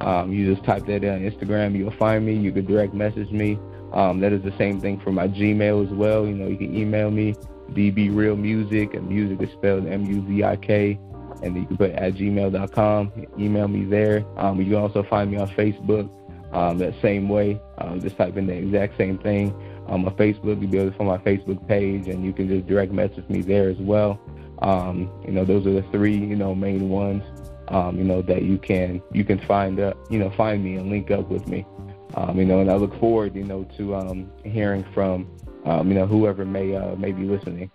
Um, 0.00 0.32
you 0.32 0.54
just 0.54 0.64
type 0.64 0.86
that 0.86 1.02
in 1.02 1.14
on 1.14 1.30
Instagram, 1.30 1.76
you'll 1.76 1.90
find 1.92 2.26
me. 2.26 2.34
You 2.34 2.52
can 2.52 2.66
direct 2.66 2.92
message 2.94 3.30
me. 3.30 3.58
Um, 3.92 4.20
that 4.20 4.32
is 4.32 4.42
the 4.42 4.52
same 4.58 4.80
thing 4.80 5.00
for 5.00 5.10
my 5.10 5.26
Gmail 5.26 5.86
as 5.86 5.92
well. 5.92 6.26
You 6.26 6.34
know, 6.34 6.48
you 6.48 6.56
can 6.56 6.76
email 6.76 7.10
me, 7.10 7.34
DB 7.70 8.14
Real 8.14 8.36
Music, 8.36 8.94
and 8.94 9.08
music 9.08 9.40
is 9.40 9.52
spelled 9.54 9.86
M 9.86 10.04
U 10.04 10.26
Z 10.26 10.44
I 10.44 10.56
K, 10.56 10.98
and 11.42 11.56
you 11.56 11.66
can 11.66 11.76
put 11.76 11.90
at 11.92 12.14
gmail.com. 12.14 13.12
Email 13.38 13.68
me 13.68 13.84
there. 13.84 14.24
Um, 14.36 14.60
you 14.60 14.66
can 14.66 14.74
also 14.74 15.02
find 15.02 15.30
me 15.30 15.38
on 15.38 15.48
Facebook 15.48 16.10
um, 16.52 16.78
that 16.78 16.94
same 17.00 17.28
way. 17.28 17.60
Um, 17.78 18.00
just 18.00 18.16
type 18.16 18.36
in 18.36 18.46
the 18.46 18.54
exact 18.54 18.96
same 18.96 19.18
thing. 19.18 19.54
On 19.88 20.04
my 20.04 20.10
Facebook, 20.12 20.60
you'll 20.60 20.70
be 20.70 20.78
able 20.78 20.90
to 20.90 20.96
find 20.96 21.08
my 21.08 21.18
Facebook 21.18 21.66
page, 21.68 22.08
and 22.08 22.24
you 22.24 22.32
can 22.32 22.48
just 22.48 22.66
direct 22.66 22.92
message 22.92 23.28
me 23.28 23.42
there 23.42 23.68
as 23.68 23.78
well. 23.78 24.20
Um, 24.60 25.10
you 25.24 25.32
know, 25.32 25.44
those 25.44 25.66
are 25.66 25.72
the 25.72 25.84
three, 25.92 26.16
you 26.16 26.36
know, 26.36 26.54
main 26.54 26.88
ones, 26.88 27.22
um, 27.68 27.96
you 27.98 28.04
know, 28.04 28.22
that 28.22 28.42
you 28.42 28.58
can 28.58 29.02
you 29.12 29.24
can 29.24 29.38
find 29.46 29.78
up, 29.80 29.96
you 30.10 30.18
know, 30.18 30.30
find 30.36 30.64
me 30.64 30.76
and 30.76 30.90
link 30.90 31.10
up 31.10 31.28
with 31.28 31.46
me. 31.46 31.66
Um, 32.14 32.38
you 32.38 32.46
know, 32.46 32.60
and 32.60 32.70
I 32.70 32.76
look 32.76 32.98
forward, 32.98 33.34
you 33.34 33.44
know, 33.44 33.64
to 33.76 33.94
um, 33.94 34.30
hearing 34.44 34.84
from, 34.94 35.28
um, 35.64 35.88
you 35.88 35.94
know, 35.94 36.06
whoever 36.06 36.44
may 36.44 36.74
uh, 36.74 36.96
may 36.96 37.12
be 37.12 37.24
listening. 37.24 37.70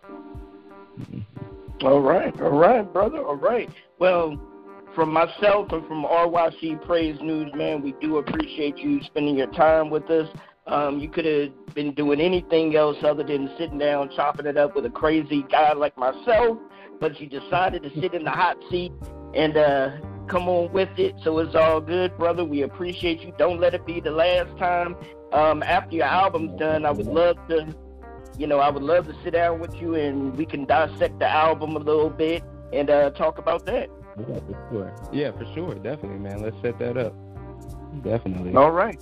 All 1.84 2.02
right, 2.02 2.40
all 2.42 2.50
right, 2.50 2.92
brother, 2.92 3.26
all 3.26 3.36
right. 3.36 3.70
Well, 4.00 4.40
from 4.96 5.14
myself 5.14 5.72
and 5.72 5.88
from 5.88 6.04
RYC 6.04 6.86
Praise 6.86 7.18
News, 7.22 7.52
man, 7.56 7.82
we 7.82 7.94
do 8.02 8.18
appreciate 8.18 8.78
you 8.78 9.02
spending 9.04 9.38
your 9.38 9.52
time 9.54 9.90
with 9.90 10.10
us. 10.10 10.28
Um, 10.68 11.00
you 11.00 11.10
could 11.10 11.26
have 11.26 11.74
been 11.74 11.94
doing 11.94 12.22
anything 12.22 12.76
else 12.76 12.98
other 13.04 13.24
than 13.24 13.50
sitting 13.58 13.80
down, 13.80 14.12
chopping 14.16 14.46
it 14.46 14.58
up 14.58 14.76
with 14.76 14.86
a 14.86 14.90
crazy 14.90 15.44
guy 15.50 15.74
like 15.74 15.98
myself, 15.98 16.58
but 17.00 17.20
you 17.20 17.28
decided 17.28 17.82
to 17.84 17.90
sit 18.00 18.14
in 18.14 18.24
the 18.24 18.32
hot 18.32 18.58
seat 18.70 18.92
and 19.34 19.58
uh, 19.58 19.92
come 20.28 20.48
on 20.48 20.72
with 20.72 20.90
it. 20.98 21.16
So 21.24 21.40
it's 21.40 21.56
all 21.56 21.82
good, 21.82 22.16
brother. 22.18 22.46
We 22.46 22.62
appreciate 22.62 23.22
you. 23.22 23.34
Don't 23.38 23.60
let 23.60 23.74
it 23.74 23.86
be 23.86 24.00
the 24.00 24.12
last 24.12 24.56
time. 24.58 24.96
Um, 25.34 25.64
after 25.64 25.96
your 25.96 26.06
album's 26.06 26.60
done, 26.60 26.86
I 26.86 26.92
would 26.92 27.08
love 27.08 27.38
to, 27.50 27.76
you 28.38 28.46
know, 28.46 28.60
I 28.60 28.70
would 28.70 28.84
love 28.84 29.08
to 29.08 29.16
sit 29.24 29.34
down 29.34 29.60
with 29.60 29.74
you 29.76 29.96
and 29.96 30.36
we 30.38 30.46
can 30.46 30.66
dissect 30.66 31.20
the 31.20 31.28
album 31.28 31.76
a 31.76 31.80
little 31.80 32.10
bit 32.10 32.44
and 32.72 32.90
uh, 32.90 33.10
talk 33.12 33.40
about 33.40 33.66
that. 33.66 33.90
Yeah, 34.20 34.40
for 34.40 34.68
sure. 34.70 34.96
Yeah, 35.12 35.32
for 35.32 35.46
sure. 35.56 35.74
Definitely, 35.76 36.20
man. 36.20 36.42
Let's 36.44 36.58
set 36.62 36.78
that 36.80 36.98
up. 36.98 37.16
Definitely. 38.04 38.56
All 38.56 38.72
right. 38.72 39.02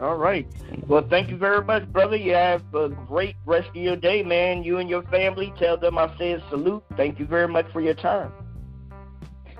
All 0.00 0.16
right. 0.16 0.46
Well, 0.88 1.06
thank 1.08 1.30
you 1.30 1.36
very 1.36 1.64
much, 1.64 1.90
brother. 1.92 2.16
You 2.16 2.34
have 2.34 2.62
a 2.74 2.88
great 2.88 3.36
rest 3.46 3.68
of 3.68 3.76
your 3.76 3.96
day, 3.96 4.22
man. 4.22 4.64
You 4.64 4.78
and 4.78 4.88
your 4.88 5.02
family. 5.04 5.52
Tell 5.58 5.76
them 5.76 5.96
I 5.96 6.12
said 6.18 6.42
salute. 6.50 6.82
Thank 6.96 7.18
you 7.20 7.26
very 7.26 7.48
much 7.48 7.66
for 7.72 7.80
your 7.80 7.94
time. 7.94 8.32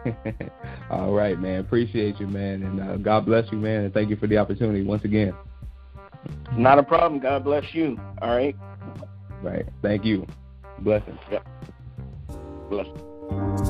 All 0.91 1.13
right, 1.13 1.39
man. 1.39 1.61
Appreciate 1.61 2.19
you, 2.19 2.27
man. 2.27 2.63
And 2.63 2.81
uh, 2.81 2.97
God 2.97 3.25
bless 3.25 3.51
you, 3.53 3.59
man. 3.59 3.85
And 3.85 3.95
thank 3.95 4.11
you 4.11 4.17
for 4.17 4.27
the 4.27 4.39
opportunity 4.39 4.83
once 4.83 5.05
again. 5.05 5.33
Not 6.57 6.79
a 6.79 6.83
problem. 6.83 7.21
God 7.21 7.45
bless 7.45 7.73
you. 7.73 7.99
All 8.21 8.37
right. 8.37 8.57
Right. 9.43 9.67
Thank 9.81 10.05
you. 10.05 10.27
Blessings. 10.81 11.19
Yep. 11.31 11.47
Blessings. 12.69 13.69